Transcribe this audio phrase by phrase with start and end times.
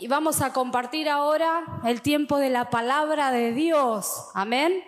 [0.00, 4.30] y vamos a compartir ahora el tiempo de la palabra de Dios.
[4.32, 4.82] Amén.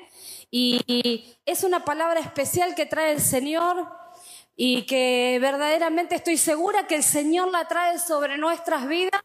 [0.51, 3.91] Y es una palabra especial que trae el Señor
[4.57, 9.21] y que verdaderamente estoy segura que el Señor la trae sobre nuestras vidas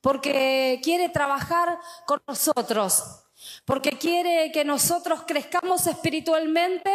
[0.00, 3.04] porque quiere trabajar con nosotros,
[3.64, 6.90] porque quiere que nosotros crezcamos espiritualmente,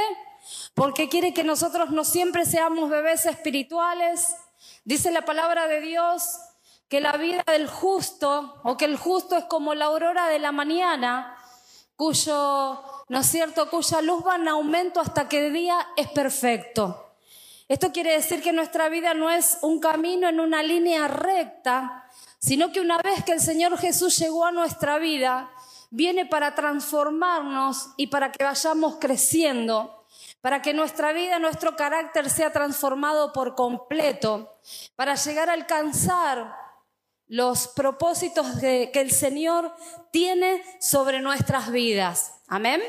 [0.74, 4.36] porque quiere que nosotros no siempre seamos bebés espirituales.
[4.84, 6.40] Dice la palabra de Dios
[6.88, 10.52] que la vida del justo o que el justo es como la aurora de la
[10.52, 11.38] mañana,
[11.96, 17.14] cuyo, ¿no es cierto?, cuya luz va en aumento hasta que el día es perfecto.
[17.68, 22.08] Esto quiere decir que nuestra vida no es un camino en una línea recta,
[22.38, 25.50] sino que una vez que el Señor Jesús llegó a nuestra vida,
[25.90, 29.96] viene para transformarnos y para que vayamos creciendo
[30.46, 34.60] para que nuestra vida, nuestro carácter sea transformado por completo,
[34.96, 36.65] para llegar a alcanzar
[37.28, 39.74] los propósitos que el Señor
[40.12, 42.42] tiene sobre nuestras vidas.
[42.48, 42.82] Amén.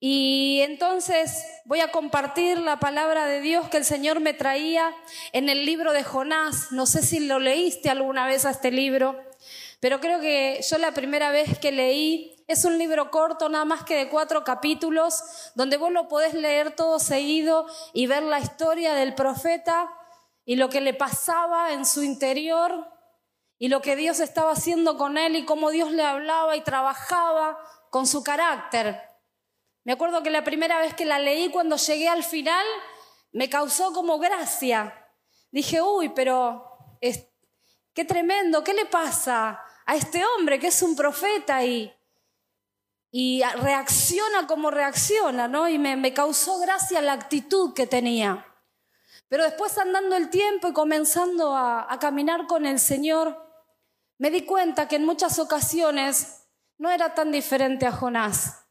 [0.00, 4.94] Y entonces voy a compartir la palabra de Dios que el Señor me traía
[5.32, 6.70] en el libro de Jonás.
[6.70, 9.20] No sé si lo leíste alguna vez a este libro,
[9.80, 13.84] pero creo que yo la primera vez que leí, es un libro corto, nada más
[13.84, 18.94] que de cuatro capítulos, donde vos lo podés leer todo seguido y ver la historia
[18.94, 19.92] del profeta
[20.44, 22.86] y lo que le pasaba en su interior
[23.58, 27.58] y lo que Dios estaba haciendo con él y cómo Dios le hablaba y trabajaba
[27.90, 29.02] con su carácter.
[29.84, 32.64] Me acuerdo que la primera vez que la leí, cuando llegué al final,
[33.32, 34.94] me causó como gracia.
[35.50, 36.64] Dije, uy, pero
[37.94, 41.94] qué tremendo, ¿qué le pasa a este hombre que es un profeta y,
[43.10, 45.68] reacciona como reacciona, ¿no?
[45.68, 48.46] Y me, causó gracia la actitud que tenía.
[49.28, 53.47] Pero después andando el tiempo y comenzando a caminar con el Señor,
[54.18, 56.42] me di cuenta que en muchas ocasiones
[56.76, 58.64] no era tan diferente a Jonás.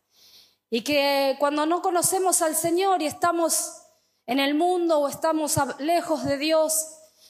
[0.69, 3.81] Y que cuando no conocemos al Señor y estamos
[4.25, 6.87] en el mundo o estamos lejos de Dios,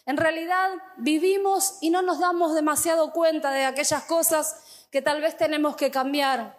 [0.07, 4.57] en realidad vivimos y no nos damos demasiado cuenta de aquellas cosas
[4.89, 6.57] que tal vez tenemos que cambiar.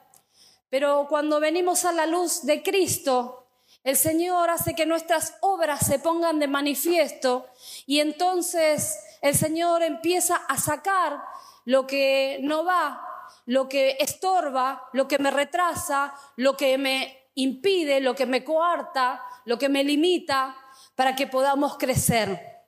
[0.71, 3.47] Pero cuando venimos a la luz de Cristo,
[3.83, 7.47] el Señor hace que nuestras obras se pongan de manifiesto
[7.87, 11.23] y entonces el Señor empieza a sacar
[11.69, 13.05] lo que no va
[13.45, 19.23] lo que estorba, lo que me retrasa, lo que me impide, lo que me coarta,
[19.45, 20.57] lo que me limita,
[20.95, 22.67] para que podamos crecer.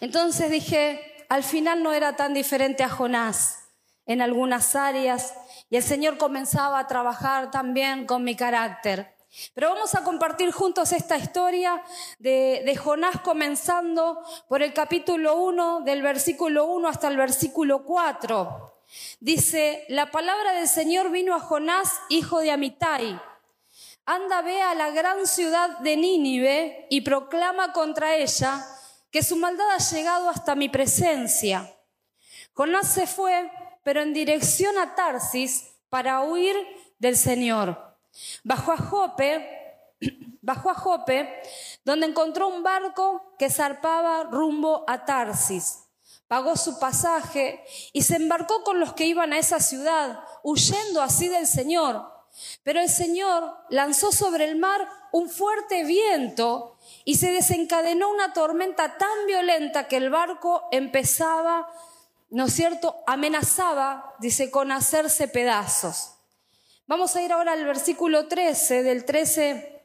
[0.00, 3.70] Entonces dije, al final no era tan diferente a Jonás
[4.06, 5.34] en algunas áreas
[5.70, 9.17] y el Señor comenzaba a trabajar también con mi carácter.
[9.54, 11.82] Pero vamos a compartir juntos esta historia
[12.18, 18.74] de, Jonás comenzando por el capítulo 1, del versículo 1 hasta el versículo 4.
[19.20, 23.20] Dice, la palabra del Señor vino a Jonás, hijo de Amitai.
[24.06, 28.64] Anda, ve a la gran ciudad de Nínive y proclama contra ella
[29.10, 31.74] que su maldad ha llegado hasta mi presencia.
[32.54, 33.50] Jonás se fue,
[33.82, 36.56] pero en dirección a Tarsis para huir
[36.98, 37.87] del Señor.
[38.44, 39.96] Bajó a Jope,
[40.42, 41.42] bajó a Jope,
[41.84, 45.88] donde encontró un barco que zarpaba rumbo a Tarsis
[46.28, 51.28] pagó su pasaje y se embarcó con los que iban a esa ciudad, huyendo así
[51.28, 52.06] del Señor.
[52.62, 58.98] Pero el Señor lanzó sobre el mar un fuerte viento y se desencadenó una tormenta
[58.98, 61.66] tan violenta que el barco empezaba,
[62.28, 66.17] ¿no es cierto?, amenazaba, dice, con hacerse pedazos.
[66.88, 69.82] Vamos a ir ahora al versículo 13, del 13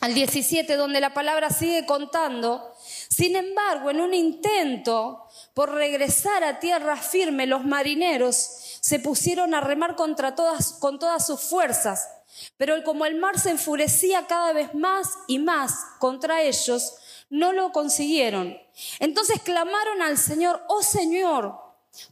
[0.00, 2.72] al 17, donde la palabra sigue contando.
[2.80, 8.36] Sin embargo, en un intento por regresar a tierra firme, los marineros
[8.80, 12.08] se pusieron a remar contra todas, con todas sus fuerzas.
[12.56, 16.94] Pero como el mar se enfurecía cada vez más y más contra ellos,
[17.28, 18.56] no lo consiguieron.
[18.98, 21.54] Entonces clamaron al Señor, oh Señor,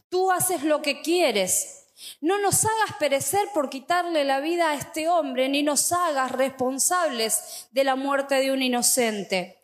[0.09, 1.84] tú haces lo que quieres.
[2.25, 7.67] No nos hagas perecer por quitarle la vida a este hombre, ni nos hagas responsables
[7.69, 9.61] de la muerte de un inocente.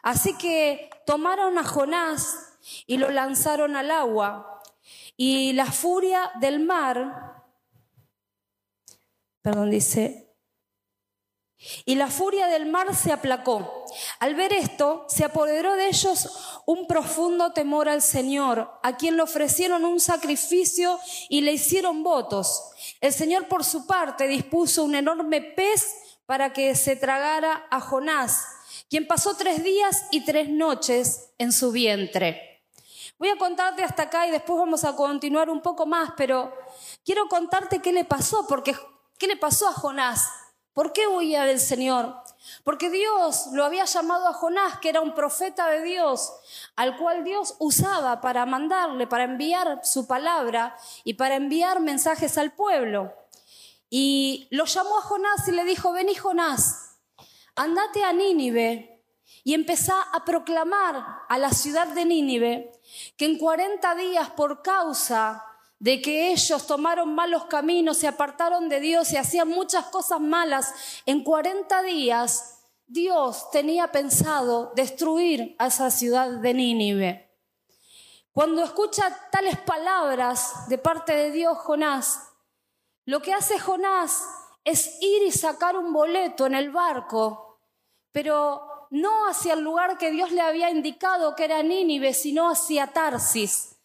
[0.00, 2.56] Así que tomaron a Jonás
[2.86, 4.62] y lo lanzaron al agua.
[5.18, 7.44] Y la furia del mar,
[9.42, 10.34] perdón, dice,
[11.84, 13.84] y la furia del mar se aplacó.
[14.20, 19.22] Al ver esto, se apoderó de ellos un profundo temor al Señor, a quien le
[19.22, 21.00] ofrecieron un sacrificio
[21.30, 22.72] y le hicieron votos.
[23.00, 28.44] El Señor, por su parte, dispuso un enorme pez para que se tragara a Jonás,
[28.90, 32.62] quien pasó tres días y tres noches en su vientre.
[33.18, 36.52] Voy a contarte hasta acá y después vamos a continuar un poco más, pero
[37.02, 38.76] quiero contarte qué le pasó, porque
[39.18, 40.28] ¿qué le pasó a Jonás?
[40.74, 42.14] ¿Por qué huía del Señor?
[42.64, 46.32] Porque Dios lo había llamado a Jonás, que era un profeta de Dios,
[46.76, 52.52] al cual Dios usaba para mandarle, para enviar su palabra y para enviar mensajes al
[52.52, 53.12] pueblo.
[53.90, 56.98] Y lo llamó a Jonás y le dijo, vení Jonás,
[57.54, 59.02] andate a Nínive
[59.44, 62.72] y empezá a proclamar a la ciudad de Nínive
[63.16, 65.44] que en 40 días por causa
[65.78, 70.74] de que ellos tomaron malos caminos, se apartaron de Dios y hacían muchas cosas malas,
[71.06, 77.28] en 40 días Dios tenía pensado destruir a esa ciudad de Nínive.
[78.32, 82.30] Cuando escucha tales palabras de parte de Dios, Jonás,
[83.04, 84.22] lo que hace Jonás
[84.64, 87.60] es ir y sacar un boleto en el barco,
[88.12, 92.88] pero no hacia el lugar que Dios le había indicado que era Nínive, sino hacia
[92.88, 93.77] Tarsis.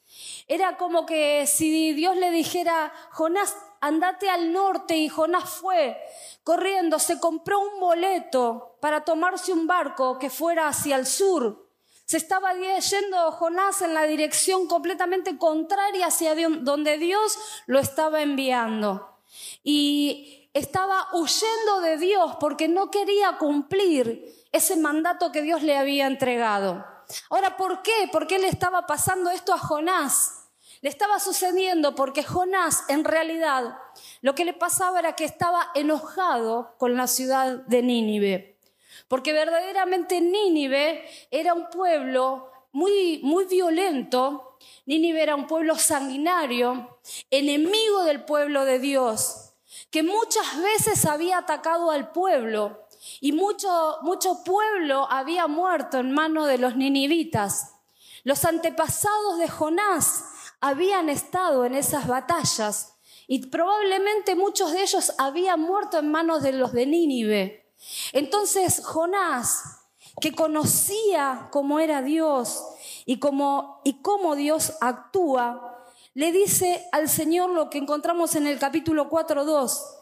[0.48, 5.98] Era como que si Dios le dijera, Jonás, andate al norte y Jonás fue
[6.44, 11.70] corriendo, se compró un boleto para tomarse un barco que fuera hacia el sur.
[12.06, 19.18] Se estaba yendo Jonás en la dirección completamente contraria hacia donde Dios lo estaba enviando.
[19.64, 26.06] Y estaba huyendo de Dios porque no quería cumplir ese mandato que Dios le había
[26.08, 26.93] entregado.
[27.30, 28.10] Ahora, ¿por qué?
[28.12, 30.50] ¿Por qué le estaba pasando esto a Jonás?
[30.82, 33.78] Le estaba sucediendo porque Jonás en realidad
[34.22, 38.60] lo que le pasaba era que estaba enojado con la ciudad de Nínive.
[39.08, 44.58] Porque verdaderamente Nínive era un pueblo muy, muy violento.
[44.86, 47.00] Nínive era un pueblo sanguinario,
[47.30, 49.54] enemigo del pueblo de Dios,
[49.90, 52.83] que muchas veces había atacado al pueblo
[53.20, 57.76] y mucho, mucho pueblo había muerto en manos de los ninivitas.
[58.24, 60.26] Los antepasados de Jonás
[60.62, 62.94] habían estado en esas batallas
[63.28, 67.74] y probablemente muchos de ellos habían muerto en manos de los de Nínive.
[68.12, 69.82] Entonces Jonás,
[70.22, 72.64] que conocía cómo era Dios
[73.06, 78.60] y cómo, y cómo Dios actúa, le dice al Señor lo que encontramos en el
[78.60, 79.93] capítulo 4.2.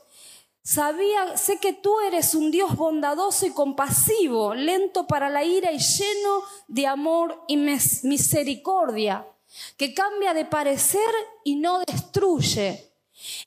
[0.63, 5.79] Sabía, sé que tú eres un Dios bondadoso y compasivo, lento para la ira y
[5.79, 9.27] lleno de amor y misericordia,
[9.75, 11.09] que cambia de parecer
[11.43, 12.91] y no destruye.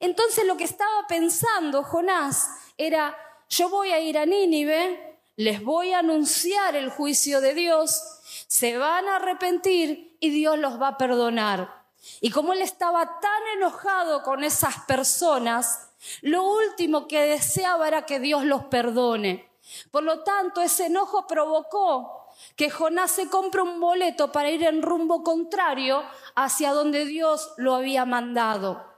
[0.01, 3.17] Entonces lo que estaba pensando Jonás era,
[3.49, 8.03] yo voy a ir a Nínive, les voy a anunciar el juicio de Dios,
[8.49, 11.84] se van a arrepentir y Dios los va a perdonar.
[12.21, 15.89] Y como él estaba tan enojado con esas personas,
[16.21, 19.51] lo último que deseaba era que Dios los perdone.
[19.91, 24.83] Por lo tanto, ese enojo provocó que Jonás se compre un boleto para ir en
[24.83, 26.03] rumbo contrario
[26.35, 28.95] hacia donde Dios lo había mandado.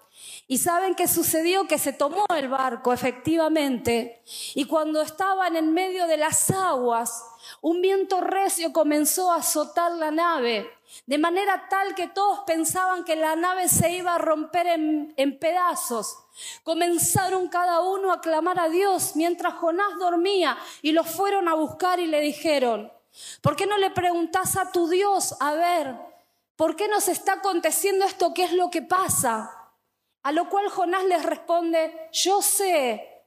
[0.49, 4.23] Y saben qué sucedió, que se tomó el barco efectivamente,
[4.55, 7.25] y cuando estaban en medio de las aguas,
[7.61, 10.71] un viento recio comenzó a azotar la nave,
[11.05, 16.19] de manera tal que todos pensaban que la nave se iba a romper en, pedazos.
[16.63, 22.01] Comenzaron cada uno a clamar a Dios mientras Jonás dormía y lo fueron a buscar
[22.01, 22.93] y le dijeron,
[23.41, 25.97] ¿por qué no le preguntas a tu Dios a ver,
[26.57, 28.33] ¿por qué nos está aconteciendo esto?
[28.35, 29.73] ¿Qué es lo que pasa?
[30.23, 33.25] A lo cual Jonás les responde, yo sé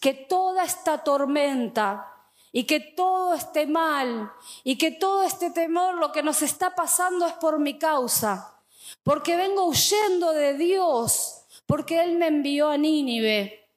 [0.00, 2.11] que toda esta tormenta
[2.52, 4.32] y que todo esté mal
[4.62, 8.60] y que todo este temor, lo que nos está pasando es por mi causa,
[9.02, 11.38] porque vengo huyendo de Dios
[11.72, 13.70] porque Él me envió a Nínive.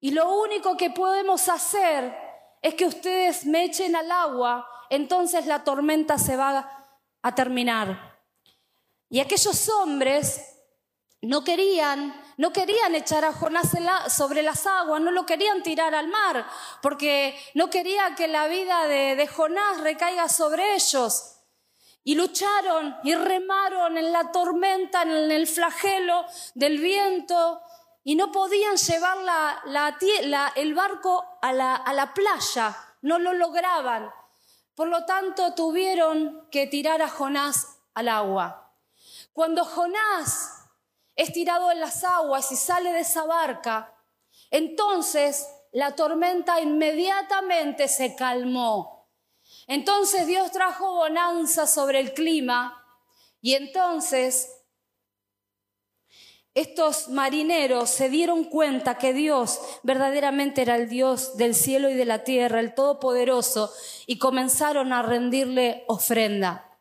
[0.00, 2.14] Y lo único que podemos hacer
[2.60, 6.86] es que ustedes me echen al agua, entonces la tormenta se va
[7.22, 8.20] a terminar.
[9.08, 10.60] Y aquellos hombres
[11.22, 13.68] no querían, no querían echar a Jonás
[14.16, 16.46] sobre las aguas, no lo querían tirar al mar,
[16.80, 21.34] porque no quería que la vida de, Jonás recaiga sobre ellos.
[22.04, 27.60] Y lucharon y remaron en la tormenta, en el flagelo del viento,
[28.04, 29.18] y no podían llevar
[30.54, 34.10] el barco a a la playa, no lo lograban.
[34.76, 38.72] Por lo tanto, tuvieron que tirar a Jonás al agua.
[39.32, 40.57] Cuando Jonás
[41.18, 43.92] es tirado en las aguas y sale de esa barca,
[44.52, 49.10] entonces la tormenta inmediatamente se calmó.
[49.66, 52.84] Entonces Dios trajo bonanza sobre el clima
[53.40, 54.62] y entonces
[56.54, 62.04] estos marineros se dieron cuenta que Dios verdaderamente era el Dios del cielo y de
[62.04, 63.72] la tierra, el Todopoderoso,
[64.06, 66.78] y comenzaron a rendirle ofrenda.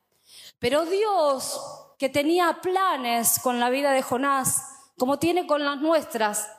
[0.59, 1.59] Pero Dios,
[1.97, 4.63] que tenía planes con la vida de Jonás,
[4.97, 6.49] como tiene con las nuestras,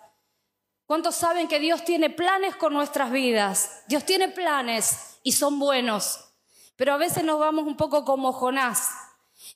[0.87, 3.83] ¿cuántos saben que Dios tiene planes con nuestras vidas?
[3.87, 6.33] Dios tiene planes y son buenos,
[6.76, 8.90] pero a veces nos vamos un poco como Jonás.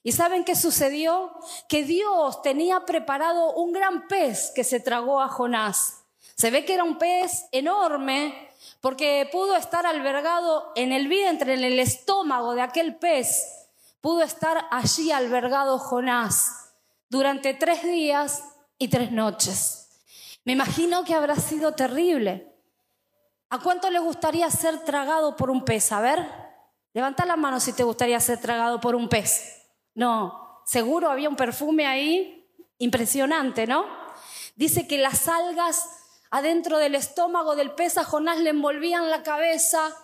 [0.05, 1.33] ¿Y saben qué sucedió?
[1.69, 6.05] Que Dios tenía preparado un gran pez que se tragó a Jonás.
[6.37, 11.65] Se ve que era un pez enorme porque pudo estar albergado en el vientre, en
[11.65, 13.62] el estómago de aquel pez.
[14.03, 16.75] Pudo estar allí albergado Jonás
[17.09, 18.43] durante tres días
[18.77, 20.03] y tres noches.
[20.45, 22.53] Me imagino que habrá sido terrible.
[23.49, 25.93] ¿A cuánto le gustaría ser tragado por un pez?
[25.93, 26.27] A ver,
[26.93, 29.63] levanta la mano si te gustaría ser tragado por un pez.
[29.95, 33.87] No, seguro había un perfume ahí impresionante, ¿no?
[34.57, 35.89] Dice que las algas
[36.33, 39.95] adentro del estómago del pez a Jonás le envolvían la cabeza.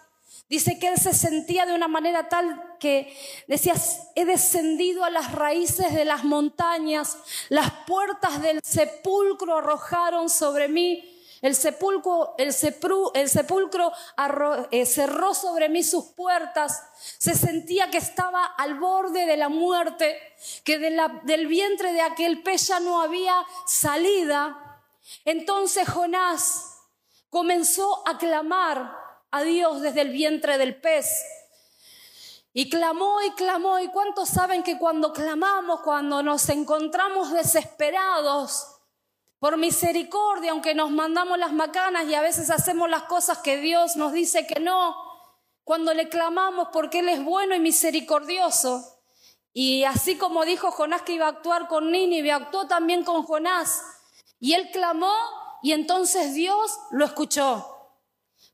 [0.48, 3.14] Dice que él se sentía de una manera tal que
[3.46, 3.74] decía,
[4.14, 7.18] he descendido a las raíces de las montañas,
[7.48, 12.50] las puertas del sepulcro arrojaron sobre mí, el sepulcro, eh,
[14.86, 16.82] cerró sobre mí sus puertas.
[17.18, 20.18] Se sentía que estaba al borde de la muerte,
[20.64, 23.34] que del vientre de aquel pez ya no había
[23.66, 24.82] salida.
[25.24, 26.80] Entonces Jonás
[27.30, 31.08] comenzó a clamar a Dios desde el vientre del pez.
[32.52, 33.78] Y clamó y clamó.
[33.78, 38.66] ¿Y cuántos saben que cuando clamamos, cuando nos encontramos desesperados
[39.38, 43.96] por misericordia, aunque nos mandamos las macanas y a veces hacemos las cosas que Dios
[43.96, 44.96] nos dice que no,
[45.62, 48.98] cuando le clamamos porque Él es bueno y misericordioso,
[49.52, 53.82] y así como dijo Jonás que iba a actuar con Nínive, actuó también con Jonás.
[54.38, 55.12] Y él clamó
[55.62, 57.77] y entonces Dios lo escuchó.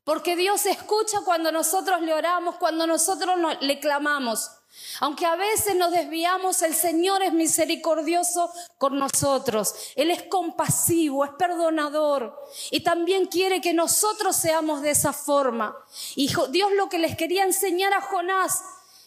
[0.05, 4.51] Porque Dios escucha cuando nosotros le oramos, cuando nosotros le clamamos.
[4.99, 9.73] Aunque a veces nos desviamos, el Señor es misericordioso con nosotros.
[9.95, 12.39] Él es compasivo, es perdonador.
[12.69, 15.75] Y también quiere que nosotros seamos de esa forma.
[16.15, 18.63] Y Dios lo que les quería enseñar a Jonás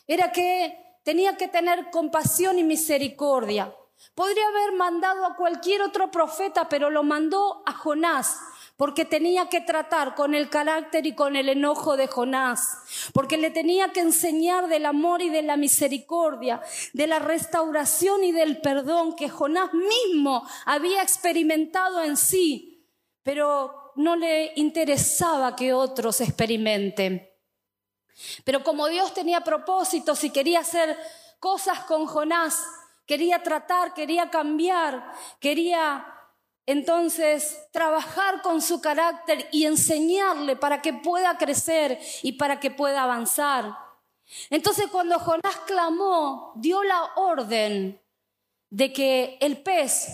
[0.08, 3.72] era que tenía que tener compasión y misericordia.
[4.16, 8.36] Podría haber mandado a cualquier otro profeta, pero lo mandó a Jonás,
[8.78, 12.78] porque tenía que tratar con el carácter y con el enojo de Jonás,
[13.12, 18.30] porque le tenía que enseñar del amor y de la misericordia, de la restauración y
[18.30, 22.86] del perdón que Jonás mismo había experimentado en sí,
[23.24, 27.28] pero no le interesaba que otros experimenten.
[28.44, 30.96] Pero como Dios tenía propósitos y quería hacer
[31.40, 32.62] cosas con Jonás,
[33.06, 36.14] quería tratar, quería cambiar, quería
[36.68, 43.04] entonces trabajar con su carácter y enseñarle para que pueda crecer y para que pueda
[43.04, 43.74] avanzar.
[44.50, 47.98] Entonces cuando Jonás clamó, dio la orden
[48.68, 50.08] de que el pez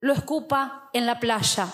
[0.00, 1.72] lo escupa en la playa.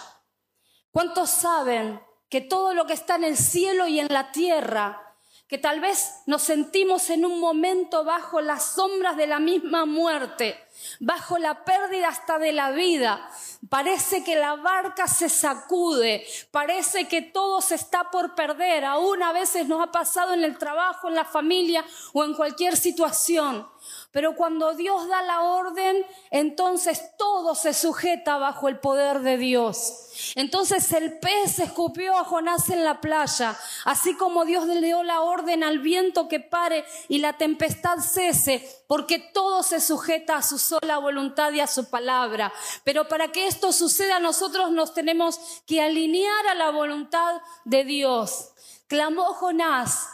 [0.92, 5.09] ¿Cuántos saben que todo lo que está en el cielo y en la tierra
[5.50, 10.56] que tal vez nos sentimos en un momento bajo las sombras de la misma muerte,
[11.00, 13.28] bajo la pérdida hasta de la vida.
[13.68, 18.84] Parece que la barca se sacude, parece que todo se está por perder.
[18.84, 22.76] Aún a veces nos ha pasado en el trabajo, en la familia o en cualquier
[22.76, 23.68] situación.
[24.12, 30.32] Pero cuando Dios da la orden, entonces todo se sujeta bajo el poder de Dios.
[30.34, 35.20] Entonces el pez escupió a Jonás en la playa, así como Dios le dio la
[35.20, 40.58] orden al viento que pare y la tempestad cese, porque todo se sujeta a su
[40.58, 42.52] sola voluntad y a su palabra.
[42.82, 48.50] Pero para que esto suceda, nosotros nos tenemos que alinear a la voluntad de Dios.
[48.88, 50.08] Clamó Jonás,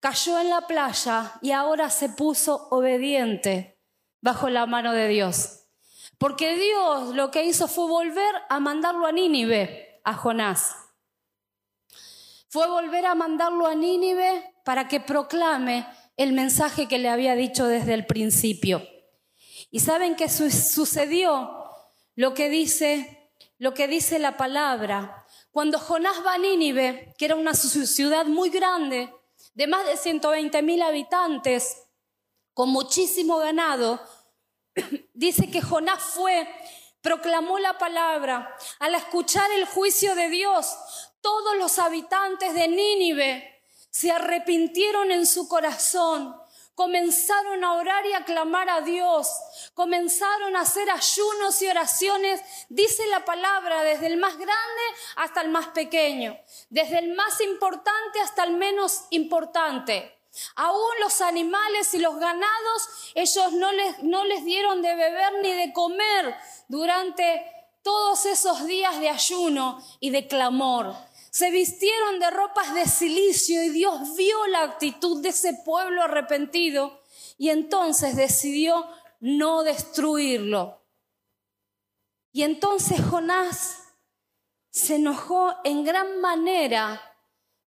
[0.00, 3.78] cayó en la playa y ahora se puso obediente
[4.20, 5.66] bajo la mano de Dios.
[6.18, 10.74] Porque Dios lo que hizo fue volver a mandarlo a Nínive, a Jonás.
[12.48, 17.66] Fue volver a mandarlo a Nínive para que proclame el mensaje que le había dicho
[17.66, 18.86] desde el principio.
[19.70, 21.56] ¿Y saben qué sucedió?
[22.16, 25.24] Lo que dice, lo que dice la palabra.
[25.50, 29.10] Cuando Jonás va a Nínive, que era una ciudad muy grande,
[29.60, 31.86] de más de 120 mil habitantes,
[32.54, 34.00] con muchísimo ganado,
[35.12, 36.48] dice que Jonás fue,
[37.02, 38.56] proclamó la palabra.
[38.78, 40.74] Al escuchar el juicio de Dios,
[41.20, 46.39] todos los habitantes de Nínive se arrepintieron en su corazón
[46.80, 49.30] comenzaron a orar y a clamar a Dios,
[49.74, 54.82] comenzaron a hacer ayunos y oraciones, dice la palabra, desde el más grande
[55.16, 56.38] hasta el más pequeño,
[56.70, 60.24] desde el más importante hasta el menos importante.
[60.56, 65.52] Aún los animales y los ganados, ellos no les, no les dieron de beber ni
[65.52, 66.34] de comer
[66.68, 67.44] durante
[67.82, 70.96] todos esos días de ayuno y de clamor.
[71.30, 77.00] Se vistieron de ropas de silicio y Dios vio la actitud de ese pueblo arrepentido
[77.38, 78.86] y entonces decidió
[79.20, 80.82] no destruirlo.
[82.32, 83.94] Y entonces Jonás
[84.70, 87.00] se enojó en gran manera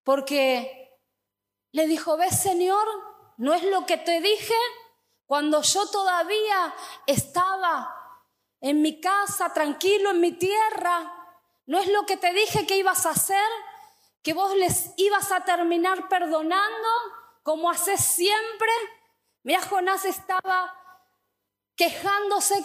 [0.03, 0.99] porque
[1.71, 2.87] le dijo, ves Señor,
[3.37, 4.55] ¿no es lo que te dije
[5.27, 6.75] cuando yo todavía
[7.07, 7.95] estaba
[8.61, 11.22] en mi casa, tranquilo, en mi tierra?
[11.67, 13.49] ¿No es lo que te dije que ibas a hacer?
[14.23, 16.89] ¿Que vos les ibas a terminar perdonando
[17.43, 18.71] como haces siempre?
[19.43, 20.75] Mira, Jonás estaba
[21.77, 22.63] quejándose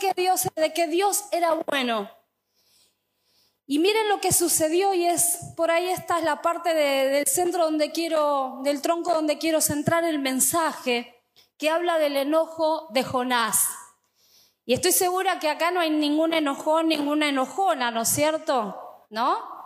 [0.55, 2.09] de que Dios era bueno.
[3.65, 7.65] Y miren lo que sucedió y es, por ahí esta es la parte del centro
[7.65, 11.21] donde quiero, del tronco donde quiero centrar el mensaje,
[11.57, 13.67] que habla del enojo de Jonás.
[14.65, 18.86] Y estoy segura que acá no hay ningún enojón, ninguna enojona, ¿no es cierto?
[19.09, 19.57] ¿No?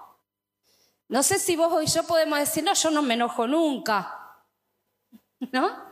[1.08, 4.44] No sé si vos y yo podemos decir, no, yo no me enojo nunca.
[5.52, 5.92] ¿No?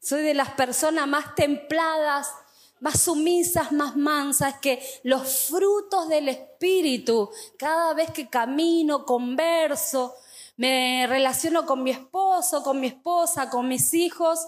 [0.00, 2.32] Soy de las personas más templadas,
[2.80, 10.14] más sumisas, más mansas, que los frutos del Espíritu, cada vez que camino, converso,
[10.56, 14.40] me relaciono con mi esposo, con mi esposa, con mis hijos,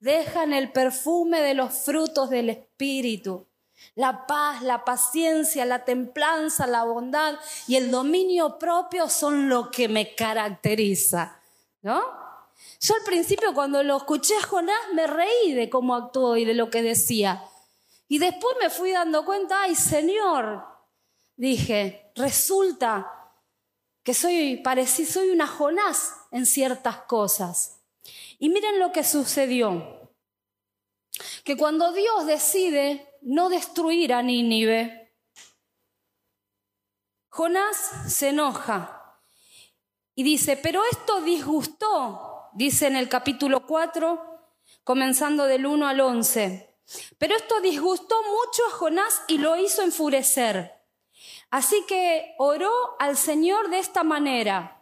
[0.00, 3.46] dejan el perfume de los frutos del Espíritu.
[3.94, 9.88] La paz, la paciencia, la templanza, la bondad y el dominio propio son lo que
[9.88, 11.40] me caracteriza,
[11.82, 12.02] ¿no?
[12.80, 16.54] Yo al principio cuando lo escuché a Jonás me reí de cómo actuó y de
[16.54, 17.42] lo que decía.
[18.08, 20.64] Y después me fui dando cuenta, ay Señor,
[21.36, 23.12] dije, resulta
[24.02, 27.80] que soy parecido, soy una Jonás en ciertas cosas.
[28.38, 30.10] Y miren lo que sucedió.
[31.44, 35.12] Que cuando Dios decide no destruir a Nínive,
[37.28, 37.76] Jonás
[38.08, 39.20] se enoja
[40.14, 44.22] y dice, pero esto disgustó, dice en el capítulo 4,
[44.84, 46.78] comenzando del 1 al 11.
[47.18, 50.72] Pero esto disgustó mucho a Jonás y lo hizo enfurecer.
[51.50, 54.75] Así que oró al Señor de esta manera.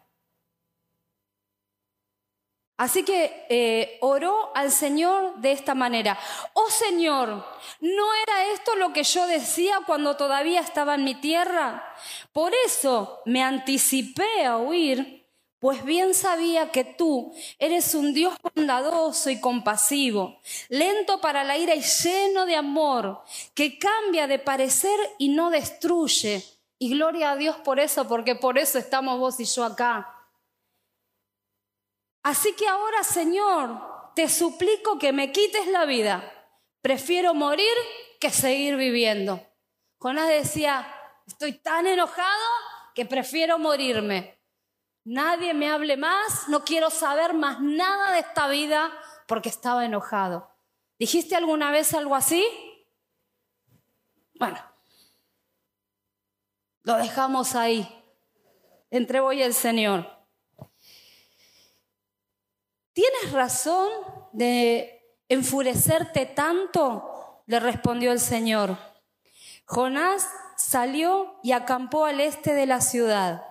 [2.76, 6.18] Así que eh, oró al Señor de esta manera.
[6.54, 7.28] Oh Señor,
[7.80, 11.94] ¿no era esto lo que yo decía cuando todavía estaba en mi tierra?
[12.32, 15.24] Por eso me anticipé a huir
[15.64, 21.74] pues bien sabía que tú eres un Dios bondadoso y compasivo, lento para la ira
[21.74, 23.22] y lleno de amor,
[23.54, 26.44] que cambia de parecer y no destruye.
[26.78, 30.13] Y gloria a Dios por eso, porque por eso estamos vos y yo acá.
[32.24, 36.24] Así que ahora, Señor, te suplico que me quites la vida.
[36.80, 37.74] Prefiero morir
[38.18, 39.46] que seguir viviendo.
[39.98, 40.86] Jonás decía,
[41.26, 42.44] estoy tan enojado
[42.94, 44.40] que prefiero morirme.
[45.04, 48.90] Nadie me hable más, no quiero saber más nada de esta vida
[49.28, 50.50] porque estaba enojado.
[50.98, 52.42] ¿Dijiste alguna vez algo así?
[54.38, 54.58] Bueno,
[56.84, 57.86] lo dejamos ahí.
[58.90, 60.13] Entre y el Señor.
[62.94, 63.90] ¿Tienes razón
[64.32, 67.42] de enfurecerte tanto?
[67.46, 68.78] Le respondió el Señor.
[69.66, 73.42] Jonás salió y acampó al este de la ciudad.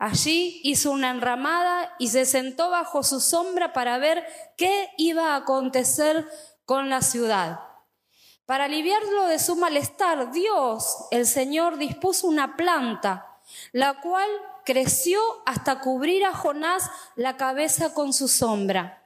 [0.00, 4.26] Allí hizo una enramada y se sentó bajo su sombra para ver
[4.56, 6.28] qué iba a acontecer
[6.64, 7.60] con la ciudad.
[8.44, 13.38] Para aliviarlo de su malestar, Dios, el Señor, dispuso una planta,
[13.70, 14.28] la cual
[14.70, 19.04] creció hasta cubrir a Jonás la cabeza con su sombra.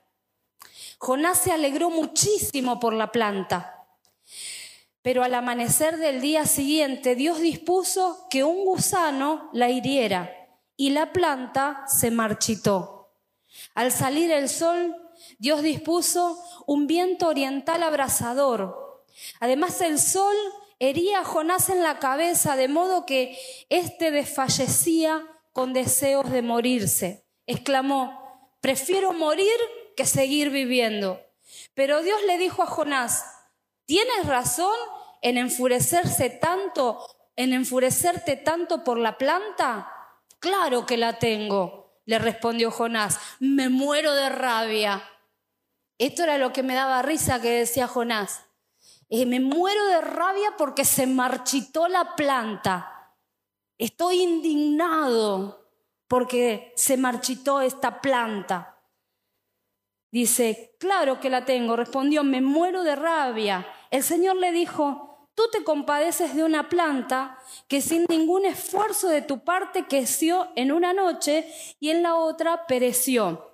[0.99, 3.87] Jonás se alegró muchísimo por la planta.
[5.01, 10.31] Pero al amanecer del día siguiente, Dios dispuso que un gusano la hiriera
[10.77, 13.15] y la planta se marchitó.
[13.75, 14.95] Al salir el sol,
[15.39, 19.03] Dios dispuso un viento oriental abrasador.
[19.41, 20.37] Además, el sol
[20.79, 23.39] hería a Jonás en la cabeza, de modo que
[23.71, 27.25] éste desfallecía con deseos de morirse.
[27.47, 29.55] Exclamó, prefiero morir
[29.97, 31.21] que seguir viviendo.
[31.75, 33.25] Pero Dios le dijo a Jonás,
[33.87, 34.75] ¿tienes razón
[35.23, 39.91] en enfurecerse tanto, en enfurecerte tanto por la planta?
[40.41, 45.09] Claro que la tengo, le respondió Jonás, me muero de rabia.
[45.99, 48.43] Esto era lo que me daba risa que decía Jonás.
[49.09, 52.94] Eh, me muero de rabia porque se marchitó la planta.
[53.79, 55.69] Estoy indignado
[56.09, 58.79] porque se marchitó esta planta.
[60.13, 61.75] Dice, claro que la tengo.
[61.75, 63.67] Respondió, me muero de rabia.
[63.91, 69.23] El Señor le dijo, tú te compadeces de una planta que sin ningún esfuerzo de
[69.23, 73.54] tu parte creció en una noche y en la otra pereció.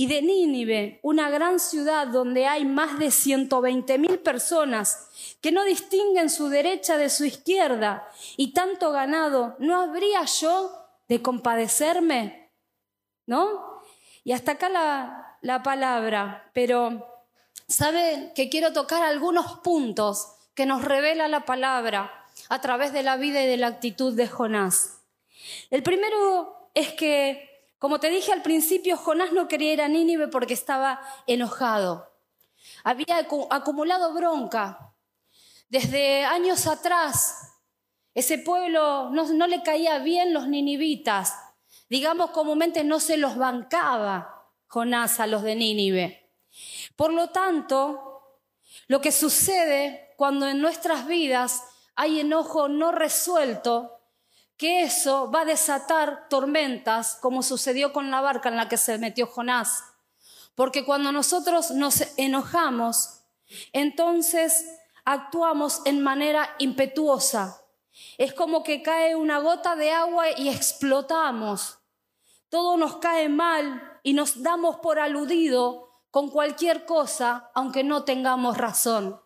[0.00, 5.10] Y de Nínive, una gran ciudad donde hay más de 120 mil personas
[5.42, 8.08] que no distinguen su derecha de su izquierda
[8.38, 10.72] y tanto ganado, ¿no habría yo
[11.06, 12.50] de compadecerme?
[13.26, 13.82] ¿No?
[14.24, 17.06] Y hasta acá la, la palabra, pero
[17.68, 23.18] saben que quiero tocar algunos puntos que nos revela la palabra a través de la
[23.18, 25.02] vida y de la actitud de Jonás.
[25.68, 27.49] El primero es que,
[27.80, 32.12] como te dije al principio, Jonás no quería ir a Nínive porque estaba enojado.
[32.84, 34.92] Había acumulado bronca.
[35.70, 37.54] Desde años atrás,
[38.12, 41.34] ese pueblo no, no le caía bien los ninivitas.
[41.88, 44.52] Digamos comúnmente no se los bancaba.
[44.66, 46.30] Jonás a los de Nínive.
[46.96, 48.38] Por lo tanto,
[48.88, 51.64] lo que sucede cuando en nuestras vidas
[51.94, 53.99] hay enojo no resuelto,
[54.60, 58.98] que eso va a desatar tormentas, como sucedió con la barca en la que se
[58.98, 59.84] metió Jonás.
[60.54, 63.22] Porque cuando nosotros nos enojamos,
[63.72, 64.66] entonces
[65.06, 67.62] actuamos en manera impetuosa.
[68.18, 71.78] Es como que cae una gota de agua y explotamos.
[72.50, 78.58] Todo nos cae mal, y nos damos por aludido con cualquier cosa, aunque no tengamos
[78.58, 79.22] razón.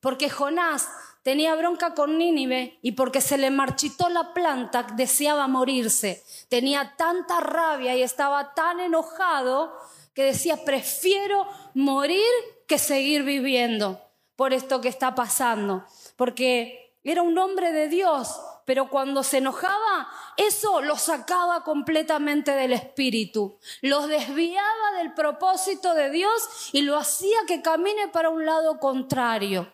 [0.00, 0.88] Porque Jonás
[1.26, 6.22] tenía bronca con Nínive y porque se le marchitó la planta deseaba morirse.
[6.48, 9.76] Tenía tanta rabia y estaba tan enojado
[10.14, 12.22] que decía, prefiero morir
[12.68, 14.00] que seguir viviendo
[14.36, 15.84] por esto que está pasando.
[16.14, 22.72] Porque era un hombre de Dios, pero cuando se enojaba, eso lo sacaba completamente del
[22.72, 28.78] espíritu, los desviaba del propósito de Dios y lo hacía que camine para un lado
[28.78, 29.72] contrario.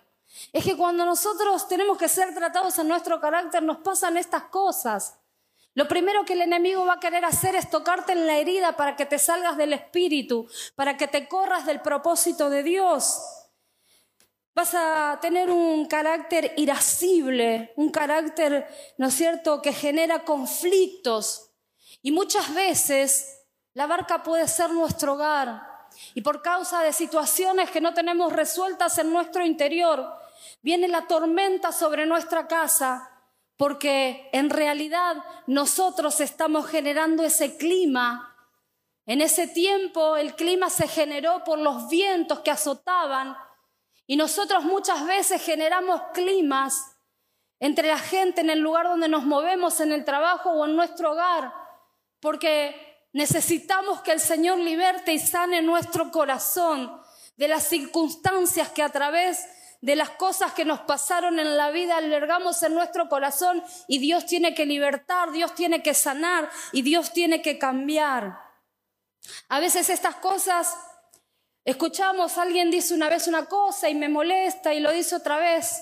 [0.52, 5.18] Es que cuando nosotros tenemos que ser tratados en nuestro carácter, nos pasan estas cosas.
[5.74, 8.94] Lo primero que el enemigo va a querer hacer es tocarte en la herida para
[8.94, 13.22] que te salgas del espíritu, para que te corras del propósito de Dios.
[14.54, 18.68] Vas a tener un carácter irascible, un carácter,
[18.98, 21.50] ¿no es cierto?, que genera conflictos.
[22.02, 25.88] Y muchas veces la barca puede ser nuestro hogar.
[26.12, 30.21] Y por causa de situaciones que no tenemos resueltas en nuestro interior,
[30.62, 33.10] viene la tormenta sobre nuestra casa,
[33.56, 38.36] porque en realidad nosotros estamos generando ese clima.
[39.04, 43.36] En ese tiempo el clima se generó por los vientos que azotaban
[44.06, 46.96] y nosotros muchas veces generamos climas
[47.60, 51.12] entre la gente en el lugar donde nos movemos, en el trabajo o en nuestro
[51.12, 51.52] hogar,
[52.20, 57.00] porque necesitamos que el Señor liberte y sane nuestro corazón
[57.36, 59.46] de las circunstancias que a través
[59.82, 64.24] de las cosas que nos pasaron en la vida albergamos en nuestro corazón y Dios
[64.24, 68.38] tiene que libertar, Dios tiene que sanar y Dios tiene que cambiar.
[69.48, 70.74] A veces estas cosas
[71.64, 75.80] Escuchamos, alguien dice una vez una cosa y me molesta y lo dice otra vez,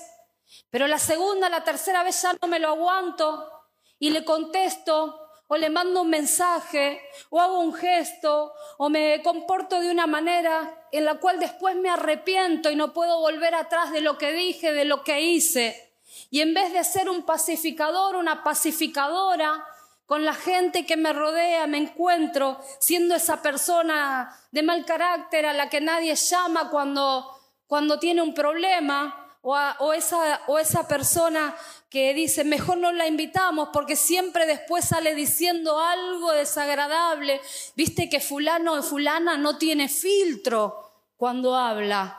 [0.69, 3.49] pero la segunda, la tercera vez ya no me lo aguanto
[3.97, 5.20] y le contesto
[5.53, 10.87] o le mando un mensaje o hago un gesto o me comporto de una manera
[10.93, 14.71] en la cual después me arrepiento y no puedo volver atrás de lo que dije,
[14.71, 15.97] de lo que hice.
[16.29, 19.61] Y en vez de ser un pacificador, una pacificadora,
[20.05, 25.51] con la gente que me rodea me encuentro siendo esa persona de mal carácter a
[25.51, 27.29] la que nadie llama cuando,
[27.67, 31.55] cuando tiene un problema o, esa, o esa persona
[31.89, 37.41] que dice mejor no la invitamos porque siempre después sale diciendo algo desagradable.
[37.75, 42.17] Viste que fulano o fulana no tiene filtro cuando habla.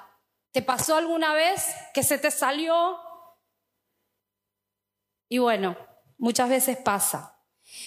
[0.50, 2.98] ¿Te pasó alguna vez que se te salió?
[5.28, 5.76] Y bueno,
[6.18, 7.38] muchas veces pasa.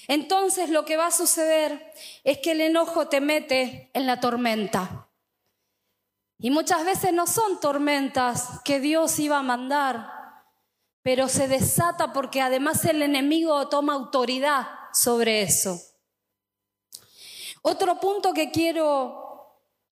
[0.08, 1.94] Entonces lo que va a suceder
[2.24, 5.05] es que el enojo te mete en la tormenta.
[6.38, 10.12] Y muchas veces no son tormentas que Dios iba a mandar,
[11.02, 15.80] pero se desata porque además el enemigo toma autoridad sobre eso.
[17.62, 19.26] Otro punto que quiero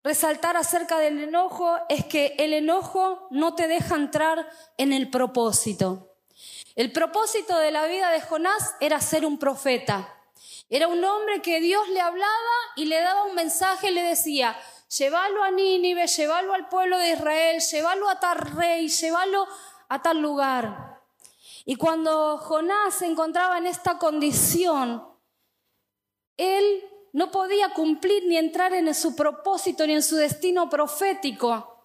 [0.04, 6.16] resaltar acerca del enojo es que el enojo no te deja entrar en el propósito.
[6.76, 10.16] El propósito de la vida de Jonás era ser un profeta.
[10.70, 14.58] Era un hombre que Dios le hablaba y le daba un mensaje y le decía,
[14.98, 19.48] llévalo a Nínive, llévalo al pueblo de Israel, llévalo a tal rey, llévalo
[19.88, 21.02] a tal lugar.
[21.66, 25.04] Y cuando Jonás se encontraba en esta condición,
[26.38, 31.76] él no podía cumplir ni entrar en su propósito ni en su destino profético.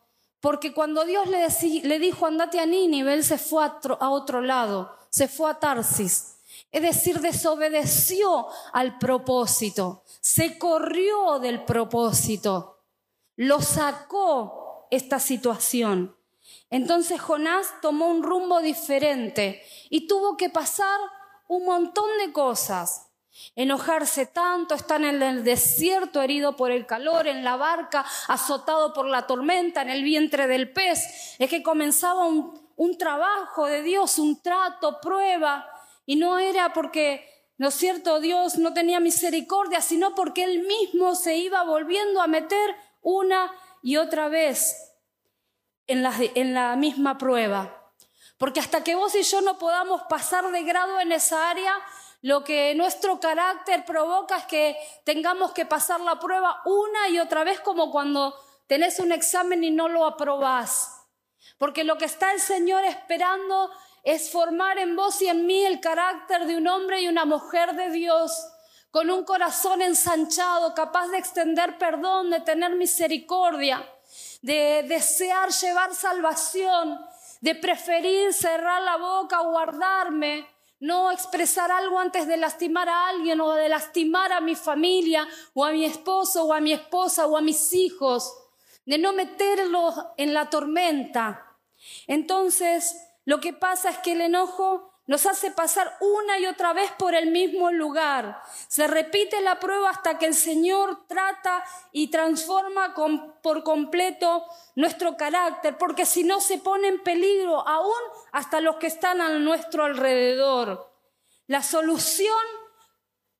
[0.40, 1.47] Porque cuando Dios le,
[1.83, 6.37] le dijo andate a Nínive, él se fue a otro lado, se fue a Tarsis.
[6.71, 12.74] Es decir, desobedeció al propósito, se corrió del propósito,
[13.37, 16.16] lo sacó esta situación.
[16.70, 20.99] Entonces Jonás tomó un rumbo diferente y tuvo que pasar
[21.49, 23.11] un montón de cosas.
[23.57, 29.07] Enojarse tanto, estar en el desierto herido por el calor, en la barca azotado por
[29.07, 31.37] la tormenta, en el vientre del pez.
[31.38, 35.68] Es que comenzaba un, un trabajo de Dios, un trato, prueba.
[36.07, 41.16] Y no era porque, ¿no es cierto?, Dios no tenía misericordia, sino porque Él mismo
[41.16, 44.93] se iba volviendo a meter una y otra vez
[45.87, 46.03] en
[46.55, 47.93] la, misma prueba.
[48.38, 51.75] Porque hasta que vos y yo no podamos pasar de grado en esa área,
[52.23, 57.45] lo que nuestro carácter provoca es que tengamos que pasar la prueba una y otra
[57.45, 58.35] vez como cuando
[58.67, 60.90] tenés un examen y no lo aprobás.
[61.59, 63.71] Porque lo que está el Señor esperando
[64.03, 67.75] es formar en vos y en mí el carácter de un hombre y una mujer
[67.75, 68.33] de Dios,
[68.94, 73.85] con un corazón ensanchado, capaz de extender perdón, de tener misericordia,
[74.40, 77.04] de desear llevar salvación,
[77.40, 83.54] de preferir cerrar la boca, guardarme, no expresar algo antes de lastimar a alguien o
[83.54, 87.40] de lastimar a mi familia o a mi esposo o a mi esposa o a
[87.40, 88.33] mis hijos,
[88.87, 91.57] de no meterlos en la tormenta.
[92.07, 96.90] Entonces, lo que pasa es que el enojo nos hace pasar una y otra vez
[96.93, 98.43] por el mismo lugar.
[98.69, 101.62] Se repite la prueba hasta que el Señor trata
[101.93, 102.95] y transforma
[103.43, 107.93] por completo nuestro carácter, porque si no se pone en peligro aún
[108.33, 110.90] hasta los que están a nuestro alrededor.
[111.47, 112.43] La solución,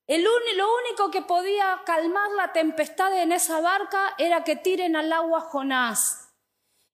[0.07, 5.41] lo único que podía calmar la tempestad en esa barca era que tiren al agua
[5.41, 6.31] Jonás.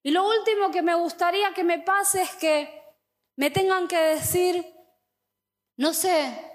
[0.02, 2.81] Y lo último que me gustaría que me pase es que
[3.36, 4.64] me tengan que decir,
[5.76, 6.52] no sé,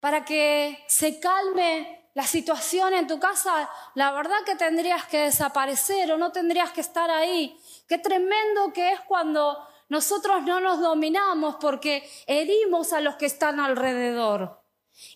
[0.00, 6.12] para que se calme la situación en tu casa, la verdad que tendrías que desaparecer
[6.12, 7.58] o no tendrías que estar ahí.
[7.88, 13.58] Qué tremendo que es cuando nosotros no nos dominamos porque herimos a los que están
[13.58, 14.62] alrededor.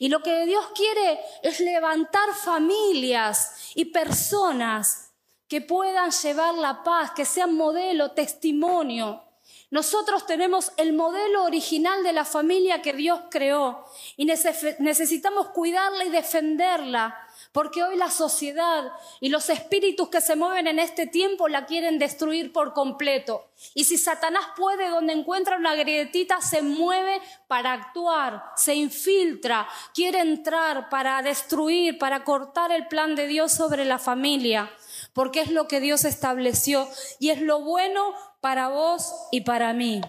[0.01, 5.13] Y lo que Dios quiere es levantar familias y personas
[5.47, 9.28] que puedan llevar la paz, que sean modelo, testimonio.
[9.71, 13.85] Nosotros tenemos el modelo original de la familia que Dios creó
[14.17, 17.19] y necesitamos cuidarla y defenderla,
[17.53, 21.99] porque hoy la sociedad y los espíritus que se mueven en este tiempo la quieren
[21.99, 23.51] destruir por completo.
[23.75, 30.21] Y si Satanás puede, donde encuentra una grietita, se mueve para actuar, se infiltra, quiere
[30.21, 34.71] entrar para destruir, para cortar el plan de Dios sobre la familia
[35.13, 40.01] porque es lo que Dios estableció y es lo bueno para vos y para mí.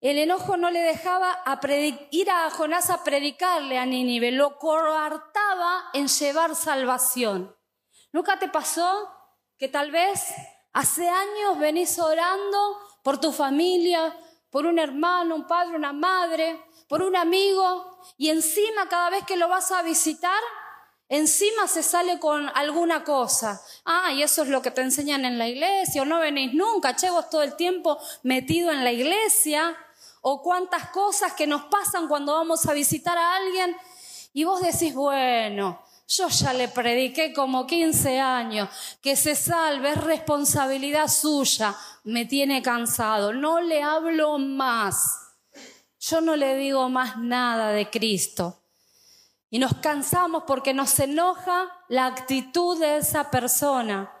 [0.00, 1.42] El enojo no le dejaba
[2.10, 7.56] ir a Jonás a predicarle a Nínive, lo coartaba en llevar salvación.
[8.12, 9.08] ¿Nunca te pasó
[9.56, 10.34] que tal vez
[10.74, 14.14] hace años venís orando por tu familia,
[14.50, 19.36] por un hermano, un padre, una madre, por un amigo, y encima cada vez que
[19.36, 20.40] lo vas a visitar,
[21.08, 23.60] Encima se sale con alguna cosa.
[23.84, 26.96] Ah, y eso es lo que te enseñan en la iglesia, o no venís nunca,
[26.96, 29.76] che, todo el tiempo metido en la iglesia,
[30.22, 33.76] o cuántas cosas que nos pasan cuando vamos a visitar a alguien,
[34.32, 38.68] y vos decís, bueno, yo ya le prediqué como 15 años,
[39.02, 45.20] que se salve, es responsabilidad suya, me tiene cansado, no le hablo más.
[46.00, 48.63] Yo no le digo más nada de Cristo.
[49.54, 54.12] Y nos cansamos porque nos enoja la actitud de esa persona.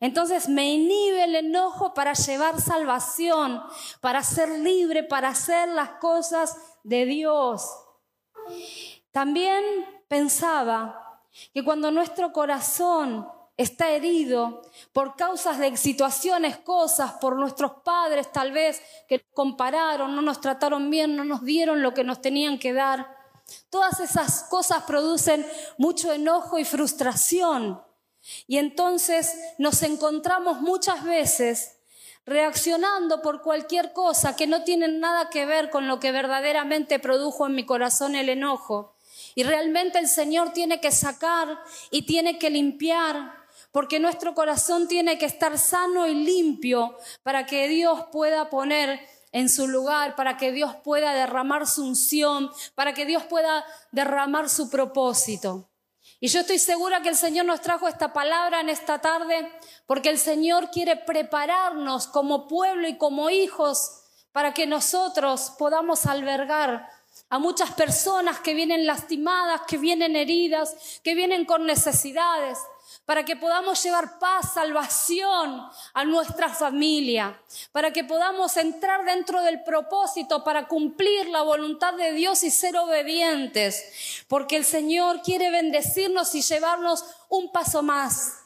[0.00, 3.62] Entonces me inhibe el enojo para llevar salvación,
[4.00, 7.68] para ser libre, para hacer las cosas de Dios.
[9.12, 9.62] También
[10.08, 11.20] pensaba
[11.52, 14.62] que cuando nuestro corazón está herido
[14.94, 20.88] por causas de situaciones, cosas, por nuestros padres tal vez que compararon, no nos trataron
[20.88, 23.13] bien, no nos dieron lo que nos tenían que dar,
[23.70, 25.46] Todas esas cosas producen
[25.78, 27.82] mucho enojo y frustración.
[28.46, 31.76] Y entonces nos encontramos muchas veces
[32.26, 37.46] reaccionando por cualquier cosa que no tiene nada que ver con lo que verdaderamente produjo
[37.46, 38.94] en mi corazón el enojo.
[39.34, 43.32] Y realmente el Señor tiene que sacar y tiene que limpiar,
[43.72, 49.00] porque nuestro corazón tiene que estar sano y limpio para que Dios pueda poner
[49.34, 54.48] en su lugar para que Dios pueda derramar su unción, para que Dios pueda derramar
[54.48, 55.68] su propósito.
[56.20, 59.50] Y yo estoy segura que el Señor nos trajo esta palabra en esta tarde
[59.86, 66.88] porque el Señor quiere prepararnos como pueblo y como hijos para que nosotros podamos albergar
[67.28, 72.56] a muchas personas que vienen lastimadas, que vienen heridas, que vienen con necesidades,
[73.04, 75.62] para que podamos llevar paz, salvación
[75.92, 77.38] a nuestra familia,
[77.70, 82.76] para que podamos entrar dentro del propósito para cumplir la voluntad de Dios y ser
[82.76, 88.38] obedientes, porque el Señor quiere bendecirnos y llevarnos un paso más,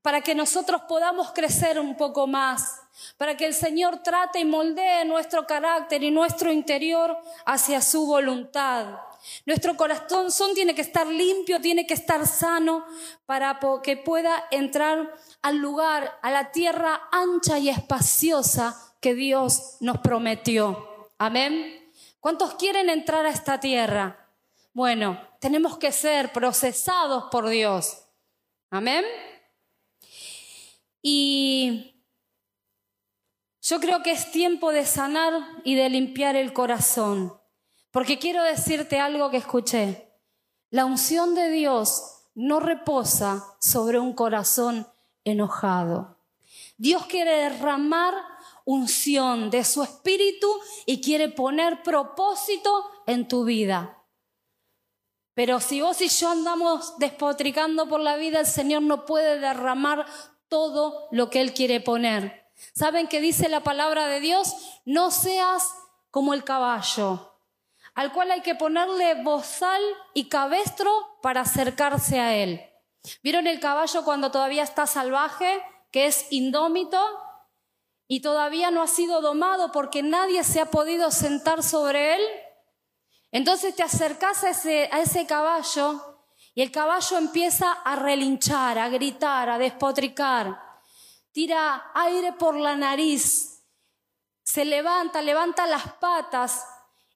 [0.00, 2.80] para que nosotros podamos crecer un poco más,
[3.18, 9.09] para que el Señor trate y moldee nuestro carácter y nuestro interior hacia su voluntad.
[9.46, 12.84] Nuestro corazón tiene que estar limpio, tiene que estar sano
[13.26, 19.98] para que pueda entrar al lugar, a la tierra ancha y espaciosa que Dios nos
[19.98, 21.10] prometió.
[21.18, 21.92] Amén.
[22.20, 24.28] ¿Cuántos quieren entrar a esta tierra?
[24.72, 28.04] Bueno, tenemos que ser procesados por Dios.
[28.70, 29.04] Amén.
[31.02, 31.94] Y
[33.62, 35.32] yo creo que es tiempo de sanar
[35.64, 37.39] y de limpiar el corazón.
[37.90, 40.12] Porque quiero decirte algo que escuché.
[40.70, 44.86] La unción de Dios no reposa sobre un corazón
[45.24, 46.18] enojado.
[46.76, 48.14] Dios quiere derramar
[48.64, 50.48] unción de su espíritu
[50.86, 53.98] y quiere poner propósito en tu vida.
[55.34, 60.06] Pero si vos y yo andamos despotricando por la vida, el Señor no puede derramar
[60.48, 62.46] todo lo que Él quiere poner.
[62.74, 64.54] ¿Saben qué dice la palabra de Dios?
[64.84, 65.72] No seas
[66.10, 67.29] como el caballo,
[68.00, 69.82] al cual hay que ponerle bozal
[70.14, 72.64] y cabestro para acercarse a él.
[73.22, 76.98] ¿Vieron el caballo cuando todavía está salvaje, que es indómito
[78.08, 82.22] y todavía no ha sido domado porque nadie se ha podido sentar sobre él?
[83.32, 88.88] Entonces te acercas a ese, a ese caballo y el caballo empieza a relinchar, a
[88.88, 90.58] gritar, a despotricar,
[91.32, 93.62] tira aire por la nariz,
[94.42, 96.64] se levanta, levanta las patas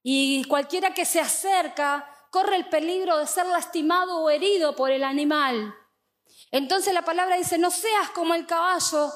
[0.07, 5.03] y cualquiera que se acerca corre el peligro de ser lastimado o herido por el
[5.03, 5.75] animal.
[6.51, 9.11] Entonces la palabra dice, no seas como el caballo,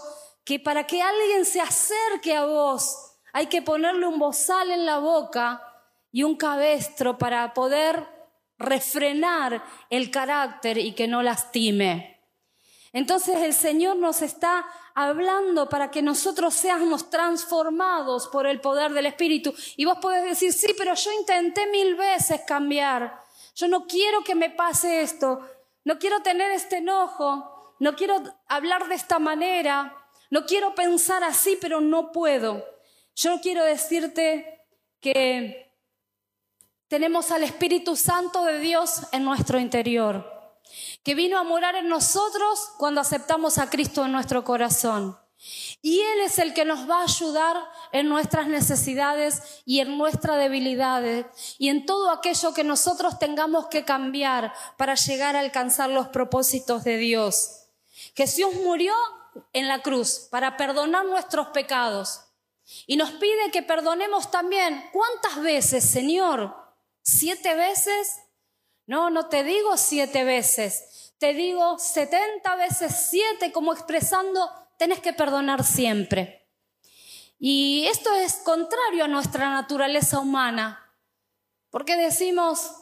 [0.44, 2.96] que para que alguien se acerque a vos
[3.35, 5.62] hay que ponerle un bozal en la boca
[6.11, 8.09] y un cabestro para poder
[8.57, 12.24] refrenar el carácter y que no lastime.
[12.94, 14.66] Entonces el Señor nos está
[14.98, 19.54] hablando para que nosotros seamos transformados por el poder del Espíritu.
[19.76, 23.22] Y vos podés decir, sí, pero yo intenté mil veces cambiar.
[23.54, 25.40] Yo no quiero que me pase esto.
[25.84, 27.74] No quiero tener este enojo.
[27.78, 29.96] No quiero hablar de esta manera.
[30.30, 32.66] No quiero pensar así, pero no puedo.
[33.14, 34.66] Yo quiero decirte
[35.00, 35.72] que
[36.88, 40.38] tenemos al Espíritu Santo de Dios en nuestro interior
[41.02, 45.18] que vino a morar en nosotros cuando aceptamos a Cristo en nuestro corazón.
[45.83, 47.57] Y Él es el que nos va a ayudar
[47.92, 51.26] en nuestras necesidades y en nuestras debilidades
[51.59, 56.83] y en todo aquello que nosotros tengamos que cambiar para llegar a alcanzar los propósitos
[56.83, 57.66] de Dios.
[58.16, 58.94] Jesús murió
[59.52, 62.22] en la cruz para perdonar nuestros pecados
[62.87, 64.85] y nos pide que perdonemos también.
[64.92, 66.54] ¿Cuántas veces, Señor?
[67.02, 68.20] ¿Siete veces?
[68.88, 75.12] No, no te digo siete veces, te digo setenta veces siete, como expresando, tenés que
[75.12, 76.48] perdonar siempre.
[77.38, 80.90] Y esto es contrario a nuestra naturaleza humana,
[81.68, 82.77] porque decimos,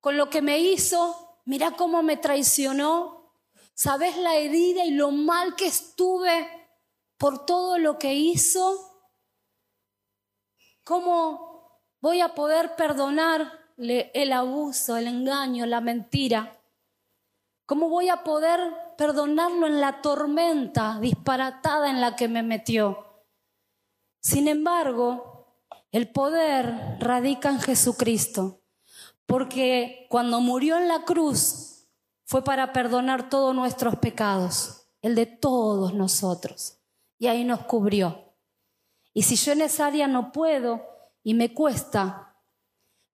[0.00, 3.32] con lo que me hizo, mira cómo me traicionó,
[3.72, 6.68] sabes la herida y lo mal que estuve
[7.16, 9.08] por todo lo que hizo,
[10.84, 16.60] ¿cómo voy a poder perdonar el abuso, el engaño, la mentira?
[17.66, 18.60] ¿Cómo voy a poder
[18.96, 23.22] perdonarlo en la tormenta disparatada en la que me metió?
[24.20, 25.58] Sin embargo,
[25.90, 28.60] el poder radica en Jesucristo,
[29.26, 31.86] porque cuando murió en la cruz
[32.24, 36.78] fue para perdonar todos nuestros pecados, el de todos nosotros,
[37.18, 38.34] y ahí nos cubrió.
[39.12, 40.82] Y si yo en esa área no puedo
[41.22, 42.33] y me cuesta,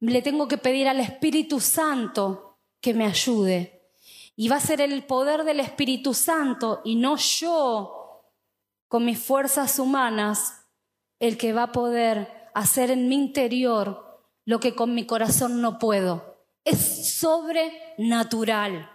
[0.00, 3.92] le tengo que pedir al Espíritu Santo que me ayude.
[4.36, 8.24] Y va a ser el poder del Espíritu Santo y no yo
[8.88, 10.66] con mis fuerzas humanas
[11.18, 15.78] el que va a poder hacer en mi interior lo que con mi corazón no
[15.78, 16.38] puedo.
[16.64, 18.90] Es sobrenatural.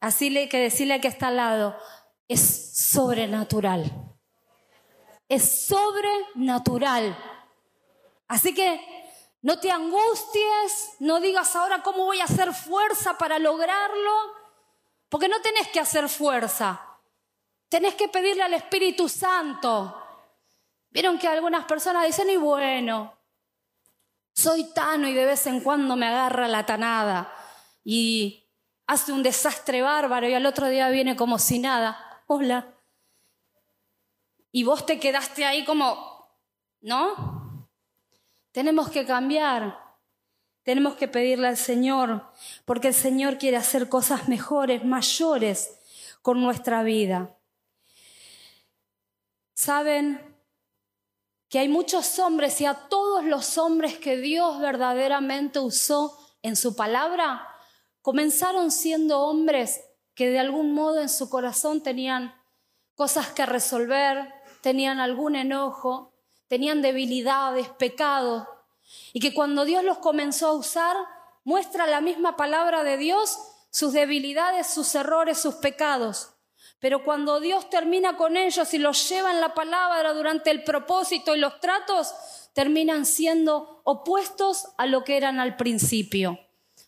[0.00, 1.76] Así le que decirle que está al lado,
[2.28, 3.90] es sobrenatural.
[5.28, 7.16] Es sobrenatural
[8.28, 8.80] Así que
[9.46, 14.10] no te angusties, no digas ahora cómo voy a hacer fuerza para lograrlo,
[15.08, 16.98] porque no tenés que hacer fuerza.
[17.68, 20.02] Tenés que pedirle al Espíritu Santo.
[20.90, 23.16] Vieron que algunas personas dicen, y bueno,
[24.34, 27.32] soy tano y de vez en cuando me agarra la tanada
[27.84, 28.50] y
[28.88, 32.20] hace un desastre bárbaro y al otro día viene como si nada.
[32.26, 32.74] Hola.
[34.50, 36.34] Y vos te quedaste ahí como,
[36.80, 37.45] ¿no?
[38.56, 39.78] Tenemos que cambiar.
[40.62, 42.32] Tenemos que pedirle al Señor,
[42.64, 45.76] porque el Señor quiere hacer cosas mejores, mayores
[46.22, 47.36] con nuestra vida.
[49.52, 50.34] Saben
[51.50, 56.74] que hay muchos hombres y a todos los hombres que Dios verdaderamente usó en su
[56.74, 57.46] palabra,
[58.00, 59.82] comenzaron siendo hombres
[60.14, 62.34] que de algún modo en su corazón tenían
[62.94, 64.32] cosas que resolver,
[64.62, 66.15] tenían algún enojo,
[66.48, 68.46] tenían debilidades, pecados,
[69.12, 70.96] y que cuando Dios los comenzó a usar,
[71.44, 73.38] muestra la misma palabra de Dios
[73.70, 76.30] sus debilidades, sus errores, sus pecados.
[76.78, 81.34] Pero cuando Dios termina con ellos y los lleva en la palabra durante el propósito
[81.34, 82.14] y los tratos,
[82.52, 86.38] terminan siendo opuestos a lo que eran al principio.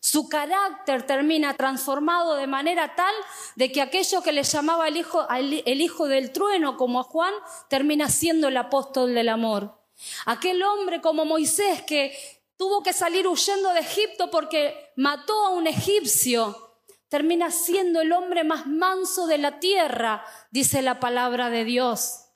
[0.00, 3.14] Su carácter termina transformado de manera tal
[3.56, 7.34] de que aquello que le llamaba el hijo, el hijo del trueno, como a Juan,
[7.68, 9.78] termina siendo el apóstol del amor.
[10.26, 12.16] Aquel hombre como Moisés que
[12.56, 16.76] tuvo que salir huyendo de Egipto porque mató a un egipcio,
[17.08, 22.26] termina siendo el hombre más manso de la tierra, dice la palabra de Dios.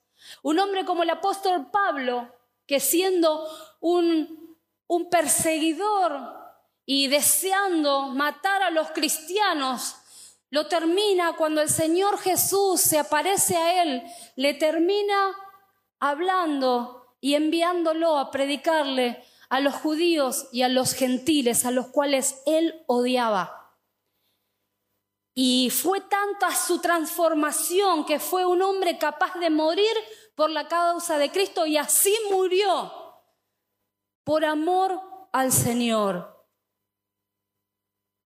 [0.42, 2.34] Un hombre como el apóstol Pablo,
[2.66, 3.46] que siendo
[3.80, 6.41] un, un perseguidor
[6.95, 9.97] y deseando matar a los cristianos,
[10.51, 14.03] lo termina cuando el Señor Jesús se aparece a él,
[14.36, 15.34] le termina
[16.01, 22.43] hablando y enviándolo a predicarle a los judíos y a los gentiles a los cuales
[22.45, 23.74] él odiaba.
[25.34, 29.97] Y fue tanta su transformación que fue un hombre capaz de morir
[30.34, 32.93] por la causa de Cristo y así murió
[34.24, 35.01] por amor
[35.32, 36.32] al Señor.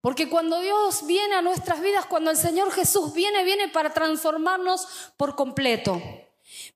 [0.07, 5.11] Porque cuando Dios viene a nuestras vidas, cuando el Señor Jesús viene, viene para transformarnos
[5.17, 6.01] por completo.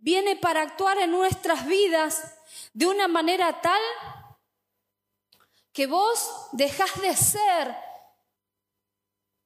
[0.01, 2.37] Viene para actuar en nuestras vidas
[2.72, 3.81] de una manera tal
[5.72, 7.76] que vos dejás de ser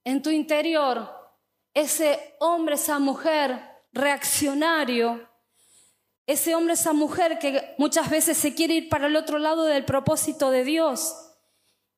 [0.03, 1.37] en tu interior
[1.75, 5.29] ese hombre, esa mujer reaccionario,
[6.25, 9.85] ese hombre, esa mujer que muchas veces se quiere ir para el otro lado del
[9.85, 11.15] propósito de Dios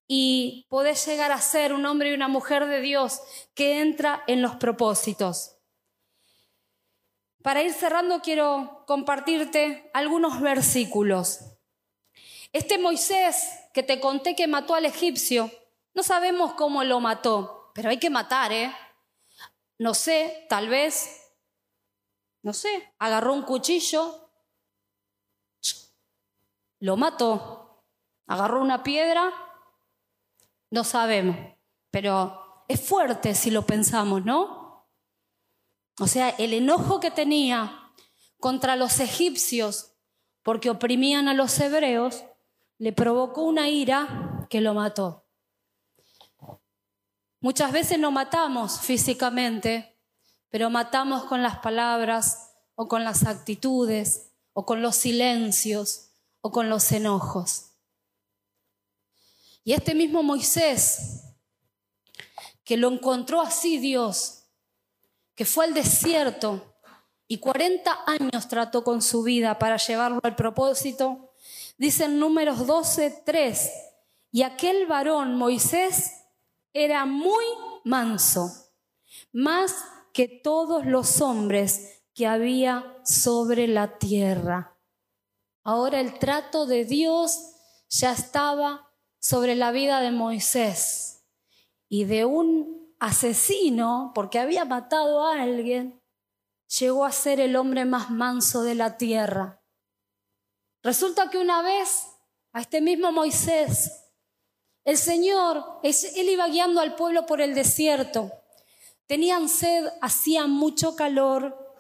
[0.07, 3.21] y podés llegar a ser un hombre y una mujer de Dios
[3.55, 5.57] que entra en los propósitos.
[7.43, 11.41] Para ir cerrando quiero compartirte algunos versículos.
[12.53, 15.51] Este Moisés que te conté que mató al egipcio,
[15.95, 18.75] no sabemos cómo lo mató, pero hay que matar, ¿eh?
[19.79, 21.35] No sé, tal vez,
[22.43, 24.31] no sé, agarró un cuchillo,
[26.81, 27.85] lo mató,
[28.27, 29.33] agarró una piedra,
[30.77, 31.39] no sabemos,
[31.91, 34.87] pero es fuerte si lo pensamos, ¿no?
[35.99, 37.95] O sea, el enojo que tenía
[38.39, 39.95] contra los egipcios
[40.43, 42.25] porque oprimían a los hebreos,
[42.77, 45.25] le provocó una ira que lo mató.
[47.41, 49.99] Muchas veces no matamos físicamente,
[50.51, 56.11] pero matamos con las palabras o con las actitudes o con los silencios
[56.43, 57.76] o con los enojos.
[59.67, 61.25] Y este mismo Moisés,
[62.63, 64.45] que lo encontró así Dios,
[65.35, 66.77] que fue al desierto
[67.27, 71.33] y 40 años trató con su vida para llevarlo al propósito,
[71.79, 73.73] dice en números 12, 3,
[74.31, 76.13] y aquel varón, Moisés,
[76.73, 77.45] era muy
[77.83, 78.53] manso,
[79.33, 79.75] más
[80.13, 84.79] que todos los hombres que había sobre la tierra.
[85.65, 87.37] Ahora el trato de Dios
[87.89, 88.86] ya estaba
[89.27, 91.25] sobre la vida de Moisés
[91.89, 96.01] y de un asesino, porque había matado a alguien,
[96.79, 99.61] llegó a ser el hombre más manso de la tierra.
[100.81, 102.07] Resulta que una vez
[102.53, 104.13] a este mismo Moisés,
[104.85, 108.31] el Señor, él iba guiando al pueblo por el desierto.
[109.09, 111.75] Tenían sed, hacía mucho calor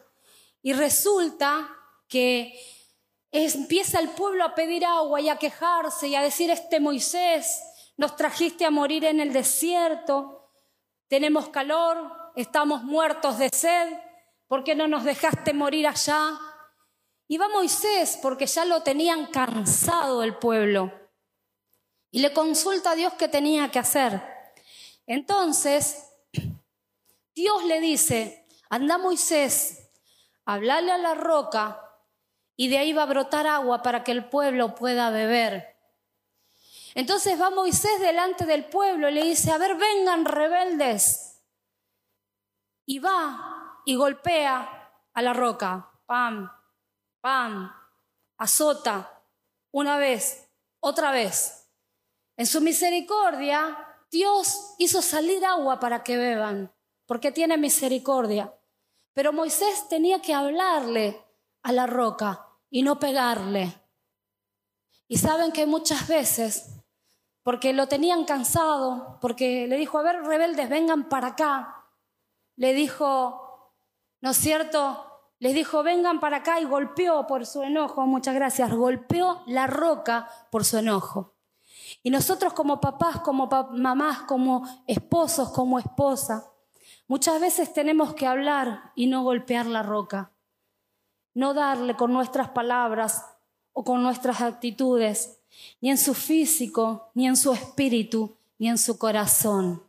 [0.62, 1.70] y resulta
[2.08, 2.58] que
[3.30, 7.62] empieza el pueblo a pedir agua y a quejarse y a decir, este Moisés,
[7.96, 10.50] nos trajiste a morir en el desierto,
[11.08, 13.92] tenemos calor, estamos muertos de sed,
[14.46, 16.38] ¿por qué no nos dejaste morir allá?
[17.28, 20.92] Y va Moisés porque ya lo tenían cansado el pueblo.
[22.10, 24.22] Y le consulta a Dios qué tenía que hacer.
[25.06, 26.08] Entonces,
[27.34, 29.90] Dios le dice, anda Moisés,
[30.44, 31.85] hablale a la roca
[32.56, 35.76] y de ahí va a brotar agua para que el pueblo pueda beber.
[36.94, 41.42] Entonces va Moisés delante del pueblo y le dice, a ver, vengan rebeldes.
[42.86, 46.50] Y va y golpea a la roca, pam,
[47.20, 47.70] pam,
[48.38, 49.22] azota,
[49.72, 50.48] una vez,
[50.80, 51.68] otra vez.
[52.38, 53.76] En su misericordia,
[54.10, 56.72] Dios hizo salir agua para que beban,
[57.04, 58.54] porque tiene misericordia.
[59.12, 61.22] Pero Moisés tenía que hablarle
[61.62, 63.80] a la roca y no pegarle.
[65.08, 66.82] Y saben que muchas veces,
[67.42, 71.86] porque lo tenían cansado, porque le dijo, a ver, rebeldes, vengan para acá,
[72.56, 73.72] le dijo,
[74.20, 75.02] ¿no es cierto?
[75.38, 80.28] Les dijo, vengan para acá y golpeó por su enojo, muchas gracias, golpeó la roca
[80.50, 81.34] por su enojo.
[82.02, 86.50] Y nosotros como papás, como mamás, como esposos, como esposa,
[87.06, 90.32] muchas veces tenemos que hablar y no golpear la roca
[91.36, 93.26] no darle con nuestras palabras
[93.74, 95.38] o con nuestras actitudes,
[95.82, 99.82] ni en su físico, ni en su espíritu, ni en su corazón.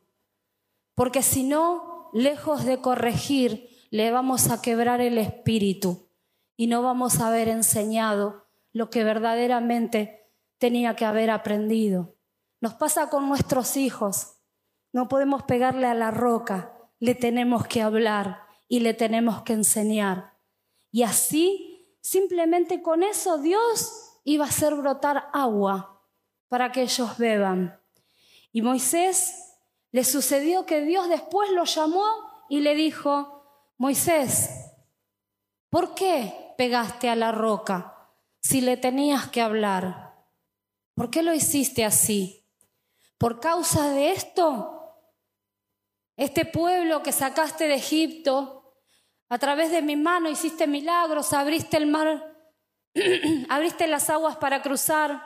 [0.93, 6.09] Porque si no, lejos de corregir, le vamos a quebrar el espíritu
[6.57, 8.43] y no vamos a haber enseñado
[8.73, 12.13] lo que verdaderamente tenía que haber aprendido.
[12.59, 14.33] Nos pasa con nuestros hijos.
[14.91, 20.36] No podemos pegarle a la roca, le tenemos que hablar y le tenemos que enseñar.
[20.91, 26.01] Y así, simplemente con eso, Dios iba a hacer brotar agua
[26.47, 27.79] para que ellos beban.
[28.51, 29.55] Y Moisés
[29.91, 32.05] le sucedió que Dios después lo llamó
[32.49, 34.49] y le dijo, Moisés,
[35.69, 40.25] ¿por qué pegaste a la roca si le tenías que hablar?
[40.93, 42.45] ¿Por qué lo hiciste así?
[43.17, 44.73] ¿Por causa de esto?
[46.15, 48.56] Este pueblo que sacaste de Egipto
[49.29, 52.35] a través de mi mano hiciste milagros, abriste el mar,
[53.49, 55.21] abriste las aguas para cruzar.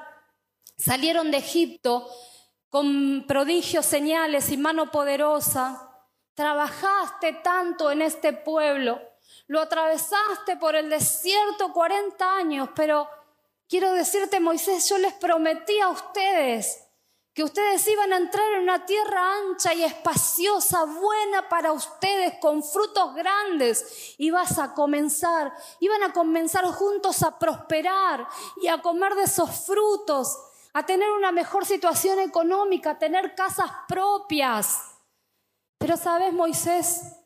[0.77, 2.09] Salieron de Egipto
[2.69, 5.89] con prodigios, señales y mano poderosa.
[6.33, 8.99] Trabajaste tanto en este pueblo.
[9.47, 13.07] Lo atravesaste por el desierto 40 años, pero
[13.67, 16.80] quiero decirte, Moisés, yo les prometí a ustedes
[17.33, 22.61] que ustedes iban a entrar en una tierra ancha y espaciosa, buena para ustedes, con
[22.61, 28.27] frutos grandes, y vas a comenzar, iban a comenzar juntos a prosperar
[28.61, 30.37] y a comer de esos frutos,
[30.73, 34.91] a tener una mejor situación económica, a tener casas propias.
[35.77, 37.17] Pero sabes, Moisés,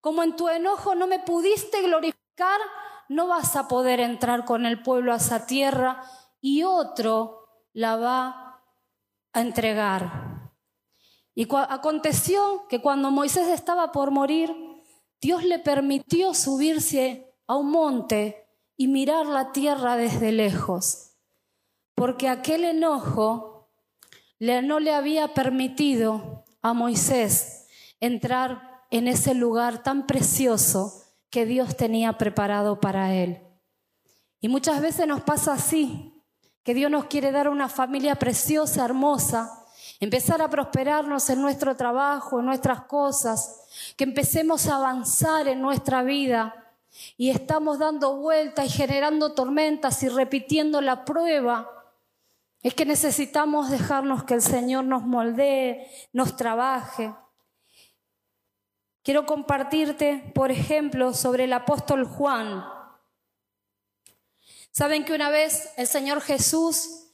[0.00, 2.60] como en tu enojo no me pudiste glorificar,
[3.08, 6.02] no vas a poder entrar con el pueblo a esa tierra
[6.40, 8.47] y otro la va a
[9.40, 10.52] entregar.
[11.34, 14.54] Y aconteció que cuando Moisés estaba por morir,
[15.20, 21.16] Dios le permitió subirse a un monte y mirar la tierra desde lejos,
[21.94, 23.70] porque aquel enojo
[24.40, 27.66] no le había permitido a Moisés
[28.00, 33.42] entrar en ese lugar tan precioso que Dios tenía preparado para él.
[34.40, 36.17] Y muchas veces nos pasa así,
[36.68, 39.64] que Dios nos quiere dar una familia preciosa, hermosa,
[40.00, 46.02] empezar a prosperarnos en nuestro trabajo, en nuestras cosas, que empecemos a avanzar en nuestra
[46.02, 46.74] vida
[47.16, 51.70] y estamos dando vueltas y generando tormentas y repitiendo la prueba.
[52.62, 57.14] Es que necesitamos dejarnos que el Señor nos moldee, nos trabaje.
[59.02, 62.62] Quiero compartirte, por ejemplo, sobre el apóstol Juan.
[64.78, 67.08] Saben que una vez el Señor Jesús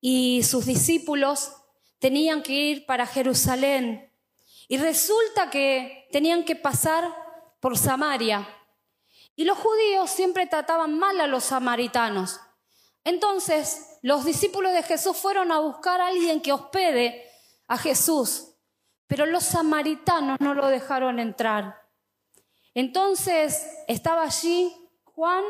[0.00, 1.52] y sus discípulos
[1.98, 4.10] tenían que ir para Jerusalén
[4.68, 7.04] y resulta que tenían que pasar
[7.60, 8.48] por Samaria.
[9.36, 12.40] Y los judíos siempre trataban mal a los samaritanos.
[13.04, 17.30] Entonces los discípulos de Jesús fueron a buscar a alguien que hospede
[17.68, 18.54] a Jesús,
[19.06, 21.86] pero los samaritanos no lo dejaron entrar.
[22.72, 25.44] Entonces estaba allí Juan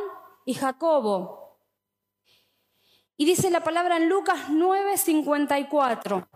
[0.44, 1.39] y Jacobo.
[3.20, 6.26] Y dice la palabra en Lucas 9:54.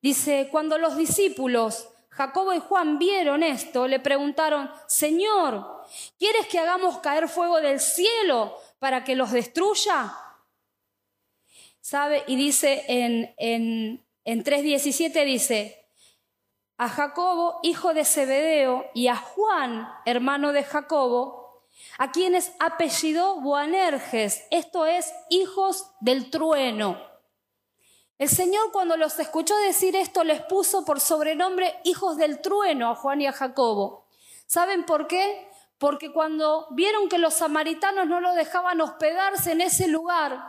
[0.00, 5.82] Dice, cuando los discípulos, Jacobo y Juan, vieron esto, le preguntaron, Señor,
[6.16, 10.16] ¿quieres que hagamos caer fuego del cielo para que los destruya?
[11.80, 12.22] ¿Sabe?
[12.28, 15.88] Y dice en, en, en 3.17, dice,
[16.78, 21.45] a Jacobo, hijo de Zebedeo, y a Juan, hermano de Jacobo,
[21.98, 27.00] a quienes apellidó Boanerges, esto es, hijos del trueno.
[28.18, 32.94] El Señor cuando los escuchó decir esto les puso por sobrenombre hijos del trueno a
[32.94, 34.06] Juan y a Jacobo.
[34.46, 35.50] ¿Saben por qué?
[35.78, 40.42] Porque cuando vieron que los samaritanos no lo dejaban hospedarse en ese lugar,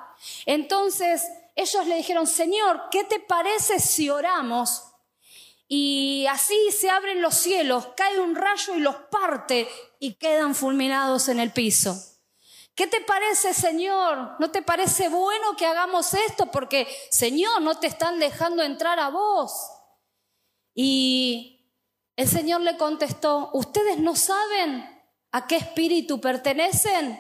[0.46, 4.84] entonces ellos le dijeron, Señor, ¿qué te parece si oramos?
[5.68, 9.68] Y así se abren los cielos, cae un rayo y los parte
[10.00, 11.96] y quedan fulminados en el piso.
[12.76, 14.36] ¿Qué te parece, Señor?
[14.40, 16.52] ¿No te parece bueno que hagamos esto?
[16.52, 19.52] Porque, Señor, no te están dejando entrar a vos.
[20.76, 21.74] Y
[22.16, 24.88] el Señor le contestó, ¿ustedes no saben
[25.32, 27.20] a qué espíritu pertenecen?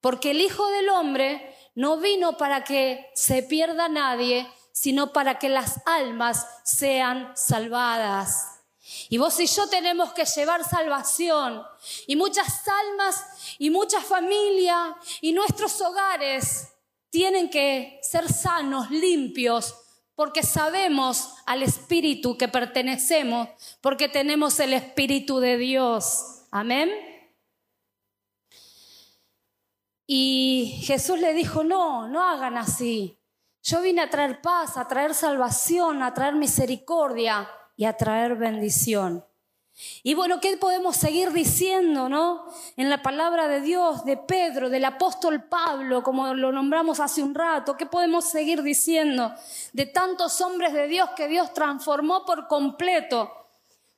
[0.00, 5.48] Porque el Hijo del Hombre no vino para que se pierda nadie, sino para que
[5.48, 8.59] las almas sean salvadas.
[9.08, 11.62] Y vos y yo tenemos que llevar salvación.
[12.06, 13.24] Y muchas almas
[13.58, 16.68] y mucha familia y nuestros hogares
[17.10, 19.74] tienen que ser sanos, limpios,
[20.14, 23.48] porque sabemos al Espíritu que pertenecemos,
[23.80, 26.44] porque tenemos el Espíritu de Dios.
[26.50, 26.90] Amén.
[30.06, 33.16] Y Jesús le dijo, no, no hagan así.
[33.62, 37.48] Yo vine a traer paz, a traer salvación, a traer misericordia
[37.80, 39.24] y a traer bendición.
[40.02, 42.44] Y bueno, ¿qué podemos seguir diciendo, no?
[42.76, 47.34] En la palabra de Dios, de Pedro, del apóstol Pablo, como lo nombramos hace un
[47.34, 49.32] rato, ¿qué podemos seguir diciendo
[49.72, 53.32] de tantos hombres de Dios que Dios transformó por completo?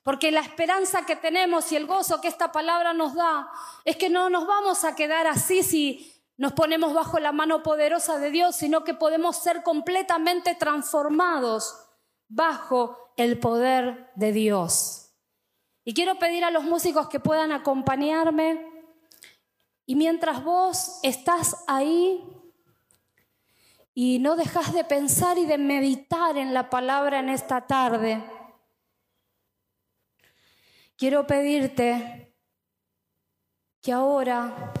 [0.01, 3.49] Porque la esperanza que tenemos y el gozo que esta palabra nos da
[3.83, 8.17] es que no nos vamos a quedar así si nos ponemos bajo la mano poderosa
[8.17, 11.75] de Dios, sino que podemos ser completamente transformados
[12.29, 15.03] bajo el poder de Dios.
[15.85, 18.65] Y quiero pedir a los músicos que puedan acompañarme.
[19.85, 22.23] Y mientras vos estás ahí
[23.93, 28.23] y no dejas de pensar y de meditar en la palabra en esta tarde,
[30.95, 32.33] quiero pedirte
[33.81, 34.71] que ahora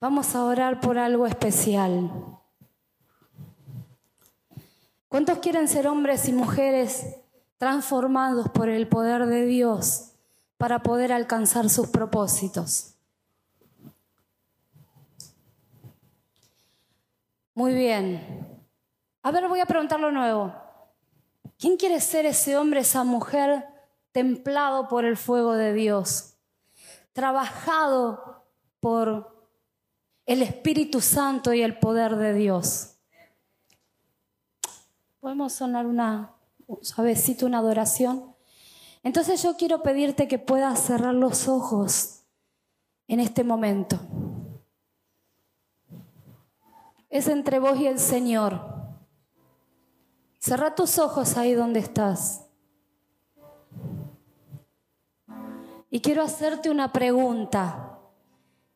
[0.00, 2.37] vamos a orar por algo especial.
[5.08, 7.16] ¿Cuántos quieren ser hombres y mujeres
[7.56, 10.12] transformados por el poder de Dios
[10.58, 12.94] para poder alcanzar sus propósitos?
[17.54, 18.46] Muy bien.
[19.22, 20.54] A ver, voy a preguntarlo nuevo.
[21.58, 23.66] ¿Quién quiere ser ese hombre, esa mujer
[24.12, 26.34] templado por el fuego de Dios?
[27.14, 28.44] Trabajado
[28.78, 29.48] por
[30.26, 32.97] el Espíritu Santo y el poder de Dios.
[35.20, 36.34] Podemos sonar una
[36.82, 38.34] suavecito, una adoración.
[39.02, 42.24] Entonces yo quiero pedirte que puedas cerrar los ojos
[43.06, 43.98] en este momento.
[47.08, 48.60] Es entre vos y el Señor.
[50.38, 52.44] Cerra tus ojos ahí donde estás.
[55.90, 57.98] Y quiero hacerte una pregunta,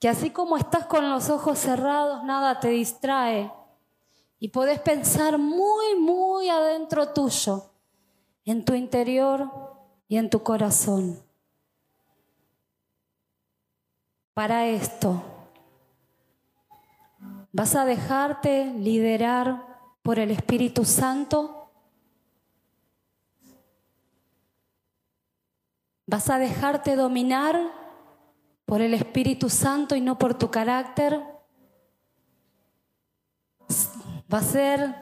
[0.01, 3.53] que así como estás con los ojos cerrados, nada te distrae
[4.43, 7.71] y podés pensar muy, muy adentro tuyo,
[8.45, 9.49] en tu interior
[10.09, 11.23] y en tu corazón.
[14.35, 15.23] Para esto,
[17.53, 19.65] ¿vas a dejarte liderar
[20.03, 21.71] por el Espíritu Santo?
[26.05, 27.61] ¿Vas a dejarte dominar
[28.67, 31.23] por el Espíritu Santo y no por tu carácter?
[34.33, 34.95] Va a ser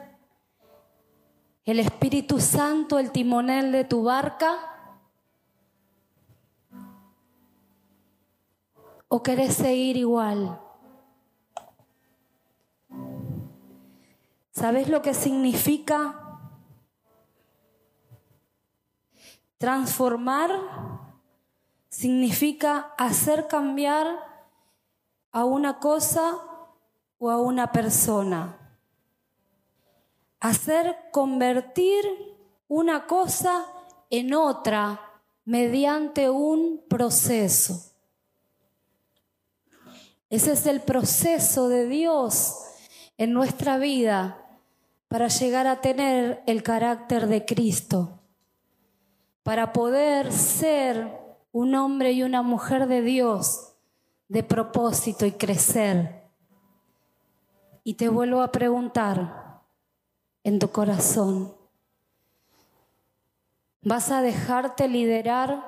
[1.63, 4.57] el Espíritu Santo el timonel de tu barca.
[9.07, 10.59] ¿O querés seguir igual?
[14.51, 16.41] ¿Sabes lo que significa
[19.57, 20.51] transformar?
[21.87, 24.07] Significa hacer cambiar
[25.31, 26.37] a una cosa
[27.17, 28.60] o a una persona
[30.41, 32.03] hacer convertir
[32.67, 33.65] una cosa
[34.09, 34.99] en otra
[35.45, 37.93] mediante un proceso.
[40.29, 42.57] Ese es el proceso de Dios
[43.17, 44.59] en nuestra vida
[45.07, 48.19] para llegar a tener el carácter de Cristo,
[49.43, 51.19] para poder ser
[51.51, 53.73] un hombre y una mujer de Dios
[54.29, 56.23] de propósito y crecer.
[57.83, 59.40] Y te vuelvo a preguntar,
[60.43, 61.53] en tu corazón.
[63.83, 65.63] ¿Vas a dejarte liderar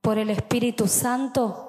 [0.00, 1.67] por el Espíritu Santo?